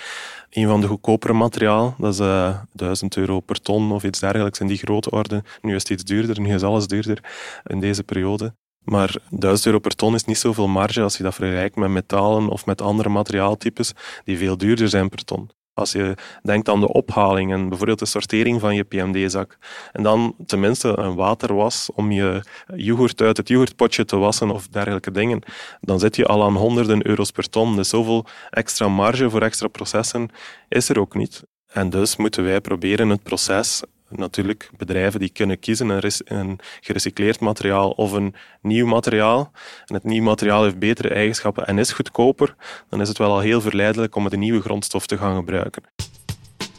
een 0.50 0.66
van 0.66 0.80
de 0.80 0.86
goedkopere 0.86 1.32
materiaal. 1.32 1.94
Dat 1.98 2.12
is 2.12 2.20
uh, 2.20 2.48
eh, 2.48 2.56
1000 2.72 3.16
euro 3.16 3.40
per 3.40 3.60
ton 3.60 3.92
of 3.92 4.04
iets 4.04 4.20
dergelijks 4.20 4.60
in 4.60 4.66
die 4.66 4.76
grote 4.76 5.10
orde. 5.10 5.44
Nu 5.60 5.74
is 5.74 5.82
het 5.82 5.90
iets 5.90 6.04
duurder, 6.04 6.40
nu 6.40 6.54
is 6.54 6.62
alles 6.62 6.86
duurder 6.86 7.24
in 7.64 7.80
deze 7.80 8.04
periode. 8.04 8.54
Maar 8.84 9.16
1000 9.30 9.66
euro 9.66 9.78
per 9.78 9.94
ton 9.94 10.14
is 10.14 10.24
niet 10.24 10.38
zoveel 10.38 10.68
marge 10.68 11.02
als 11.02 11.16
je 11.16 11.22
dat 11.22 11.34
vergelijkt 11.34 11.76
met 11.76 11.90
metalen 11.90 12.48
of 12.48 12.66
met 12.66 12.82
andere 12.82 13.08
materiaaltypes 13.08 13.92
die 14.24 14.38
veel 14.38 14.56
duurder 14.56 14.88
zijn 14.88 15.08
per 15.08 15.24
ton. 15.24 15.50
Als 15.76 15.92
je 15.92 16.14
denkt 16.42 16.68
aan 16.68 16.80
de 16.80 16.92
ophaling 16.92 17.52
en 17.52 17.68
bijvoorbeeld 17.68 17.98
de 17.98 18.06
sortering 18.06 18.60
van 18.60 18.74
je 18.74 18.84
PMD-zak. 18.84 19.58
En 19.92 20.02
dan 20.02 20.34
tenminste 20.46 20.98
een 20.98 21.14
waterwas 21.14 21.90
om 21.94 22.10
je 22.12 22.42
yoghurt 22.74 23.20
uit 23.20 23.36
het 23.36 23.48
yoghurtpotje 23.48 24.04
te 24.04 24.16
wassen 24.16 24.50
of 24.50 24.68
dergelijke 24.68 25.10
dingen. 25.10 25.42
Dan 25.80 25.98
zit 25.98 26.16
je 26.16 26.26
al 26.26 26.44
aan 26.44 26.56
honderden 26.56 27.06
euro's 27.06 27.30
per 27.30 27.48
ton. 27.48 27.76
Dus 27.76 27.88
zoveel 27.88 28.26
extra 28.50 28.88
marge 28.88 29.30
voor 29.30 29.42
extra 29.42 29.68
processen 29.68 30.28
is 30.68 30.88
er 30.88 31.00
ook 31.00 31.14
niet. 31.14 31.42
En 31.66 31.90
dus 31.90 32.16
moeten 32.16 32.44
wij 32.44 32.60
proberen 32.60 33.08
het 33.08 33.22
proces 33.22 33.82
natuurlijk 34.08 34.70
bedrijven 34.76 35.20
die 35.20 35.28
kunnen 35.28 35.58
kiezen 35.58 35.88
een, 35.88 36.12
een, 36.24 36.58
gerecycleerd 36.80 37.40
materiaal 37.40 37.90
of 37.90 38.12
een 38.12 38.34
nieuw 38.60 38.86
materiaal. 38.86 39.52
En 39.86 39.94
het 39.94 40.04
nieuw 40.04 40.22
materiaal 40.22 40.62
heeft 40.62 40.78
betere 40.78 41.08
eigenschappen 41.08 41.66
en 41.66 41.78
is 41.78 41.92
goedkoper. 41.92 42.54
Dan 42.88 43.00
is 43.00 43.08
het 43.08 43.18
wel 43.18 43.32
al 43.32 43.40
heel 43.40 43.60
verleidelijk 43.60 44.14
om 44.14 44.26
een 44.26 44.38
nieuwe 44.38 44.60
grondstof 44.60 45.06
te 45.06 45.18
gaan 45.18 45.36
gebruiken. 45.36 45.82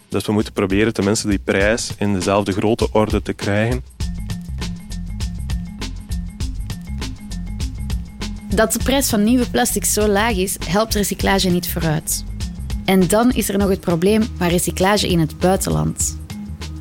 Dus 0.10 0.26
we 0.26 0.32
moeten 0.32 0.54
proberen 0.54 0.94
tenminste 0.94 1.28
die 1.28 1.40
prijs 1.40 1.94
in 1.98 2.14
dezelfde 2.14 2.52
grote 2.52 2.92
orde 2.92 3.22
te 3.22 3.34
krijgen. 3.34 3.84
Dat 8.50 8.74
de 8.74 8.80
prijs 8.84 9.10
van 9.10 9.24
nieuwe 9.24 9.50
plastic 9.50 9.86
zo 9.86 10.08
laag 10.08 10.36
is, 10.36 10.58
helpt 10.66 10.94
recyclage 10.94 11.50
niet 11.50 11.70
vooruit. 11.70 12.26
En 12.86 13.08
dan 13.08 13.32
is 13.32 13.50
er 13.50 13.58
nog 13.58 13.70
het 13.70 13.80
probleem 13.80 14.24
van 14.38 14.48
recyclage 14.48 15.08
in 15.08 15.20
het 15.20 15.40
buitenland. 15.40 16.18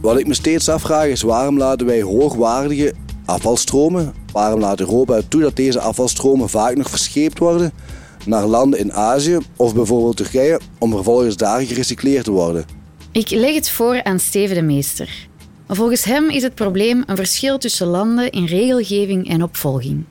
Wat 0.07 0.19
ik 0.19 0.27
me 0.27 0.35
steeds 0.35 0.69
afvraag 0.69 1.07
is 1.07 1.23
waarom 1.23 1.59
laten 1.59 1.87
wij 1.87 2.03
hoogwaardige 2.03 2.95
afvalstromen, 3.25 4.15
waarom 4.33 4.61
laat 4.61 4.81
Europa 4.81 5.21
toe 5.29 5.41
dat 5.41 5.57
deze 5.57 5.81
afvalstromen 5.81 6.49
vaak 6.49 6.77
nog 6.77 6.91
verscheept 6.91 7.39
worden 7.39 7.73
naar 8.27 8.47
landen 8.47 8.79
in 8.79 8.93
Azië 8.93 9.39
of 9.57 9.75
bijvoorbeeld 9.75 10.17
Turkije 10.17 10.61
om 10.79 10.91
vervolgens 10.91 11.37
daar 11.37 11.61
gerecycleerd 11.61 12.25
te 12.25 12.31
worden? 12.31 12.65
Ik 13.13 13.31
leg 13.31 13.55
het 13.55 13.71
voor 13.71 14.03
aan 14.03 14.19
Steven 14.19 14.55
de 14.55 14.63
Meester. 14.63 15.29
Volgens 15.69 16.05
hem 16.05 16.31
is 16.31 16.43
het 16.43 16.55
probleem 16.55 17.03
een 17.07 17.17
verschil 17.17 17.59
tussen 17.59 17.87
landen 17.87 18.31
in 18.31 18.45
regelgeving 18.45 19.29
en 19.29 19.43
opvolging. 19.43 20.05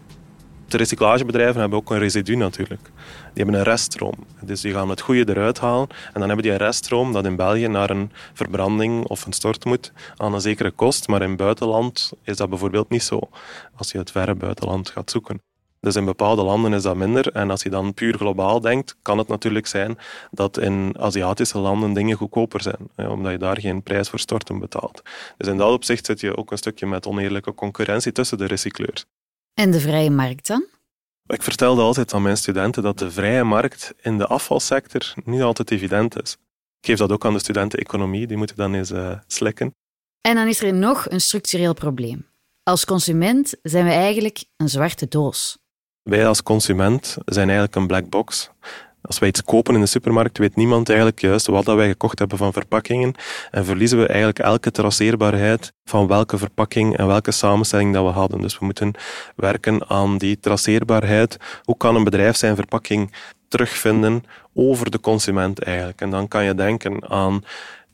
De 0.75 0.81
recyclagebedrijven 0.81 1.59
hebben 1.61 1.79
ook 1.79 1.91
een 1.91 1.99
residu 1.99 2.35
natuurlijk. 2.35 2.81
Die 2.83 3.43
hebben 3.43 3.55
een 3.55 3.63
reststroom. 3.63 4.13
Dus 4.41 4.61
die 4.61 4.73
gaan 4.73 4.89
het 4.89 5.01
goede 5.01 5.29
eruit 5.29 5.59
halen 5.59 5.87
en 5.89 6.19
dan 6.19 6.23
hebben 6.23 6.41
die 6.41 6.51
een 6.51 6.57
reststroom 6.57 7.13
dat 7.13 7.25
in 7.25 7.35
België 7.35 7.67
naar 7.67 7.89
een 7.89 8.11
verbranding 8.33 9.05
of 9.05 9.25
een 9.25 9.33
stort 9.33 9.65
moet 9.65 9.91
aan 10.15 10.33
een 10.33 10.41
zekere 10.41 10.71
kost. 10.71 11.07
Maar 11.07 11.21
in 11.21 11.27
het 11.27 11.37
buitenland 11.37 12.11
is 12.23 12.37
dat 12.37 12.49
bijvoorbeeld 12.49 12.89
niet 12.89 13.03
zo, 13.03 13.19
als 13.75 13.91
je 13.91 13.97
het 13.97 14.11
verre 14.11 14.35
buitenland 14.35 14.89
gaat 14.89 15.11
zoeken. 15.11 15.41
Dus 15.79 15.95
in 15.95 16.05
bepaalde 16.05 16.43
landen 16.43 16.73
is 16.73 16.83
dat 16.83 16.95
minder. 16.95 17.31
En 17.31 17.49
als 17.49 17.63
je 17.63 17.69
dan 17.69 17.93
puur 17.93 18.17
globaal 18.17 18.61
denkt, 18.61 18.95
kan 19.01 19.17
het 19.17 19.27
natuurlijk 19.27 19.67
zijn 19.67 19.97
dat 20.31 20.57
in 20.57 20.95
Aziatische 20.99 21.57
landen 21.57 21.93
dingen 21.93 22.17
goedkoper 22.17 22.61
zijn, 22.61 23.09
omdat 23.09 23.31
je 23.31 23.37
daar 23.37 23.59
geen 23.59 23.83
prijs 23.83 24.09
voor 24.09 24.19
storten 24.19 24.59
betaalt. 24.59 25.01
Dus 25.37 25.47
in 25.47 25.57
dat 25.57 25.71
opzicht 25.71 26.05
zit 26.05 26.19
je 26.19 26.37
ook 26.37 26.51
een 26.51 26.57
stukje 26.57 26.85
met 26.85 27.07
oneerlijke 27.07 27.53
concurrentie 27.53 28.11
tussen 28.11 28.37
de 28.37 28.45
recycleurs. 28.45 29.05
En 29.55 29.71
de 29.71 29.79
vrije 29.79 30.09
markt 30.09 30.47
dan? 30.47 30.65
Ik 31.27 31.41
vertelde 31.41 31.81
altijd 31.81 32.13
aan 32.13 32.21
mijn 32.21 32.37
studenten 32.37 32.83
dat 32.83 32.99
de 32.99 33.11
vrije 33.11 33.43
markt 33.43 33.93
in 34.01 34.17
de 34.17 34.27
afvalsector 34.27 35.13
niet 35.23 35.41
altijd 35.41 35.71
evident 35.71 36.21
is. 36.21 36.31
Ik 36.79 36.85
geef 36.85 36.97
dat 36.97 37.11
ook 37.11 37.25
aan 37.25 37.33
de 37.33 37.39
studenten 37.39 37.79
economie, 37.79 38.27
die 38.27 38.37
moeten 38.37 38.55
dan 38.55 38.73
eens 38.73 38.91
uh, 38.91 39.19
slikken. 39.27 39.75
En 40.21 40.35
dan 40.35 40.47
is 40.47 40.61
er 40.61 40.73
nog 40.73 41.09
een 41.09 41.21
structureel 41.21 41.73
probleem. 41.73 42.27
Als 42.63 42.85
consument 42.85 43.53
zijn 43.61 43.85
we 43.85 43.91
eigenlijk 43.91 44.43
een 44.57 44.69
zwarte 44.69 45.07
doos. 45.07 45.57
Wij 46.01 46.27
als 46.27 46.43
consument 46.43 47.17
zijn 47.25 47.47
eigenlijk 47.47 47.75
een 47.75 47.87
black 47.87 48.09
box. 48.09 48.49
Als 49.05 49.19
wij 49.19 49.29
iets 49.29 49.43
kopen 49.43 49.73
in 49.73 49.79
de 49.79 49.85
supermarkt, 49.85 50.37
weet 50.37 50.55
niemand 50.55 50.87
eigenlijk 50.87 51.19
juist 51.21 51.47
wat 51.47 51.65
dat 51.65 51.75
wij 51.75 51.87
gekocht 51.87 52.19
hebben 52.19 52.37
van 52.37 52.53
verpakkingen 52.53 53.13
en 53.51 53.65
verliezen 53.65 53.99
we 53.99 54.07
eigenlijk 54.07 54.39
elke 54.39 54.71
traceerbaarheid 54.71 55.73
van 55.83 56.07
welke 56.07 56.37
verpakking 56.37 56.97
en 56.97 57.07
welke 57.07 57.31
samenstelling 57.31 57.93
dat 57.93 58.05
we 58.05 58.11
hadden. 58.11 58.41
Dus 58.41 58.59
we 58.59 58.65
moeten 58.65 58.93
werken 59.35 59.89
aan 59.89 60.17
die 60.17 60.39
traceerbaarheid. 60.39 61.37
Hoe 61.63 61.77
kan 61.77 61.95
een 61.95 62.03
bedrijf 62.03 62.35
zijn 62.35 62.55
verpakking 62.55 63.13
terugvinden 63.47 64.23
over 64.53 64.91
de 64.91 64.99
consument 64.99 65.59
eigenlijk? 65.59 66.01
En 66.01 66.09
dan 66.09 66.27
kan 66.27 66.43
je 66.43 66.55
denken 66.55 67.09
aan 67.09 67.43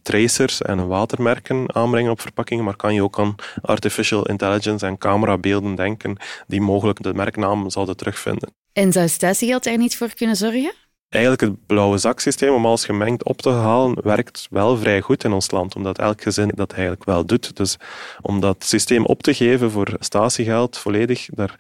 tracers 0.01 0.61
en 0.61 0.87
watermerken 0.87 1.75
aanbrengen 1.75 2.11
op 2.11 2.21
verpakkingen, 2.21 2.63
maar 2.63 2.75
kan 2.75 2.93
je 2.93 3.03
ook 3.03 3.19
aan 3.19 3.35
artificial 3.61 4.25
intelligence 4.25 4.85
en 4.85 4.97
camerabeelden 4.97 5.75
denken 5.75 6.17
die 6.47 6.61
mogelijk 6.61 7.03
de 7.03 7.13
merknaam 7.13 7.69
zouden 7.69 7.97
terugvinden. 7.97 8.53
En 8.73 8.91
zou 8.91 9.07
statiegeld 9.07 9.65
er 9.65 9.77
niet 9.77 9.97
voor 9.97 10.13
kunnen 10.13 10.35
zorgen? 10.35 10.73
Eigenlijk 11.11 11.41
het 11.41 11.65
blauwe 11.65 11.97
zaksysteem 11.97 12.53
om 12.53 12.65
alles 12.65 12.85
gemengd 12.85 13.23
op 13.23 13.41
te 13.41 13.49
halen 13.49 13.97
werkt 14.03 14.47
wel 14.49 14.77
vrij 14.77 15.01
goed 15.01 15.23
in 15.23 15.31
ons 15.31 15.51
land, 15.51 15.75
omdat 15.75 15.97
elk 15.97 16.21
gezin 16.21 16.51
dat 16.55 16.71
eigenlijk 16.71 17.03
wel 17.03 17.25
doet. 17.25 17.55
Dus 17.55 17.77
om 18.21 18.39
dat 18.39 18.63
systeem 18.63 19.05
op 19.05 19.23
te 19.23 19.33
geven 19.33 19.71
voor 19.71 19.95
statiegeld 19.99 20.77
volledig, 20.77 21.29
daar 21.31 21.55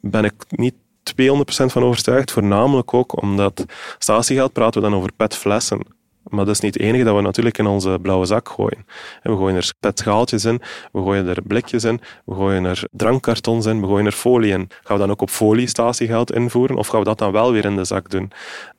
ben 0.00 0.24
ik 0.24 0.34
niet 0.48 0.74
200% 1.02 1.14
van 1.44 1.82
overtuigd. 1.82 2.30
Voornamelijk 2.30 2.94
ook 2.94 3.22
omdat 3.22 3.64
statiegeld 3.98 4.52
praten 4.52 4.82
we 4.82 4.88
dan 4.88 4.98
over 4.98 5.12
petflessen. 5.16 5.80
Maar 6.22 6.44
dat 6.44 6.54
is 6.54 6.60
niet 6.60 6.74
het 6.74 6.82
enige 6.82 7.04
dat 7.04 7.16
we 7.16 7.20
natuurlijk 7.20 7.58
in 7.58 7.66
onze 7.66 7.98
blauwe 8.02 8.26
zak 8.26 8.48
gooien. 8.48 8.86
We 9.22 9.36
gooien 9.36 9.56
er 9.56 9.72
petschaaltjes 9.80 10.44
in, 10.44 10.62
we 10.92 11.02
gooien 11.02 11.26
er 11.26 11.42
blikjes 11.42 11.84
in, 11.84 12.00
we 12.24 12.34
gooien 12.34 12.64
er 12.64 12.88
drankkartons 12.90 13.66
in, 13.66 13.80
we 13.80 13.86
gooien 13.86 14.06
er 14.06 14.12
folie 14.12 14.52
in. 14.52 14.70
Gaan 14.82 14.96
we 14.96 15.02
dan 15.02 15.10
ook 15.10 15.22
op 15.22 15.30
folie 15.30 15.66
statiegeld 15.66 16.32
invoeren 16.32 16.76
of 16.76 16.86
gaan 16.86 16.98
we 16.98 17.04
dat 17.04 17.18
dan 17.18 17.32
wel 17.32 17.52
weer 17.52 17.64
in 17.64 17.76
de 17.76 17.84
zak 17.84 18.10
doen? 18.10 18.32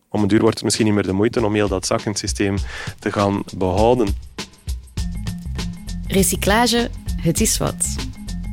Om 0.09 0.21
een 0.21 0.27
duur 0.27 0.41
wordt 0.41 0.55
het 0.55 0.63
misschien 0.63 0.85
niet 0.85 0.93
meer 0.93 1.03
de 1.03 1.13
moeite 1.13 1.45
om 1.45 1.53
heel 1.53 1.67
dat 1.67 1.85
zakkensysteem 1.85 2.57
te 2.99 3.11
gaan 3.11 3.43
behouden. 3.57 4.07
Recyclage, 6.07 6.89
het 7.21 7.41
is 7.41 7.57
wat. 7.57 7.95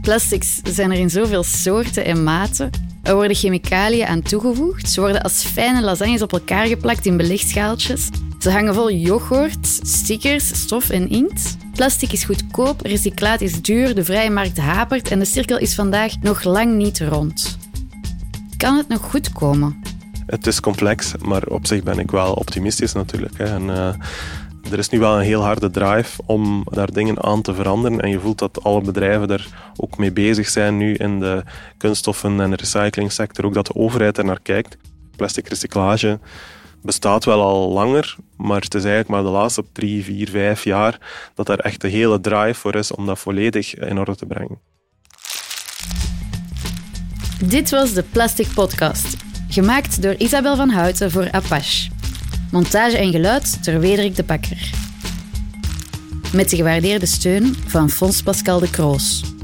Plastics 0.03 0.61
zijn 0.63 0.91
er 0.91 0.99
in 0.99 1.11
zoveel 1.11 1.43
soorten 1.43 2.05
en 2.05 2.23
maten. 2.25 2.71
Er 3.03 3.15
worden 3.15 3.37
chemicaliën 3.37 4.07
aan 4.07 4.23
toegevoegd. 4.23 4.91
Ze 4.91 5.01
worden 5.01 5.23
als 5.23 5.45
fijne 5.45 5.83
lasagnes 5.83 6.23
op 6.23 6.33
elkaar 6.33 6.67
geplakt 6.67 7.07
in 7.07 7.17
belegschaaltjes. 7.17 8.09
Ze 8.39 8.51
hangen 8.51 8.75
vol 8.75 8.91
yoghurt, 8.91 9.67
stickers, 9.83 10.61
stof 10.61 10.91
en 10.91 11.09
inkt. 11.09 11.57
Plastic 11.73 12.13
is 12.13 12.25
goedkoop, 12.25 12.81
recyclaat 12.81 13.41
is 13.41 13.63
duur, 13.63 13.95
de 13.95 14.05
vrije 14.05 14.31
markt 14.31 14.59
hapert 14.59 15.11
en 15.11 15.19
de 15.19 15.25
cirkel 15.25 15.59
is 15.59 15.75
vandaag 15.75 16.13
nog 16.21 16.43
lang 16.43 16.75
niet 16.75 17.01
rond. 17.01 17.59
Kan 18.57 18.77
het 18.77 18.89
nog 18.89 19.01
goed 19.01 19.33
komen? 19.33 19.96
Het 20.27 20.47
is 20.47 20.61
complex, 20.61 21.13
maar 21.17 21.43
op 21.43 21.67
zich 21.67 21.83
ben 21.83 21.99
ik 21.99 22.11
wel 22.11 22.33
optimistisch 22.33 22.93
natuurlijk. 22.93 23.39
Hè. 23.39 23.45
En, 23.45 23.63
uh, 23.63 23.95
er 24.71 24.79
is 24.79 24.89
nu 24.89 24.99
wel 24.99 25.17
een 25.17 25.25
heel 25.25 25.43
harde 25.43 25.71
drive 25.71 26.23
om 26.27 26.67
daar 26.71 26.93
dingen 26.93 27.23
aan 27.23 27.43
te 27.43 27.55
veranderen. 27.55 28.01
En 28.01 28.11
je 28.11 28.21
voelt 28.21 28.39
dat 28.39 28.63
alle 28.65 28.81
bedrijven 28.81 29.29
er 29.29 29.49
ook 29.77 29.99
mee 29.99 30.13
bezig 30.13 30.49
zijn 30.49 30.77
nu 30.77 30.95
in 30.95 31.21
de 31.21 31.43
kunststoffen- 31.77 32.41
en 32.41 32.51
de 32.51 32.57
recyclingsector. 32.57 33.45
Ook 33.45 33.55
dat 33.55 33.67
de 33.67 33.75
overheid 33.75 34.19
er 34.19 34.25
naar 34.25 34.41
kijkt. 34.43 34.77
Plastic 35.17 35.49
recyclage 35.49 36.19
bestaat 36.83 37.25
wel 37.25 37.43
al 37.43 37.73
langer, 37.73 38.17
maar 38.37 38.61
het 38.61 38.75
is 38.75 38.85
eigenlijk 38.85 39.09
maar 39.09 39.23
de 39.23 39.39
laatste 39.39 39.65
drie, 39.73 40.05
vier, 40.05 40.29
vijf 40.29 40.65
jaar 40.65 40.99
dat 41.35 41.49
er 41.49 41.61
echt 41.61 41.85
een 41.85 41.91
hele 41.91 42.21
drive 42.21 42.61
voor 42.61 42.75
is 42.75 42.93
om 42.93 43.07
dat 43.07 43.19
volledig 43.19 43.75
in 43.75 43.99
orde 43.99 44.17
te 44.17 44.27
brengen. 44.27 44.59
Dit 47.45 47.71
was 47.71 47.93
de 47.93 48.03
Plastic 48.03 48.49
Podcast, 48.55 49.17
gemaakt 49.63 50.03
door 50.03 50.15
Isabel 50.19 50.57
van 50.57 50.71
Houten 50.71 51.11
voor 51.11 51.31
Apache. 51.31 51.91
Montage 52.51 52.97
en 52.97 53.11
geluid 53.11 53.65
door 53.65 53.81
Wederik 53.81 54.17
de 54.17 54.23
Bakker. 54.23 54.71
Met 56.33 56.51
de 56.51 56.57
gewaardeerde 56.57 57.07
steun 57.07 57.57
van 57.67 57.91
Fons 57.91 58.23
Pascal 58.23 58.61
de 58.61 58.71
Kroos. 58.71 59.36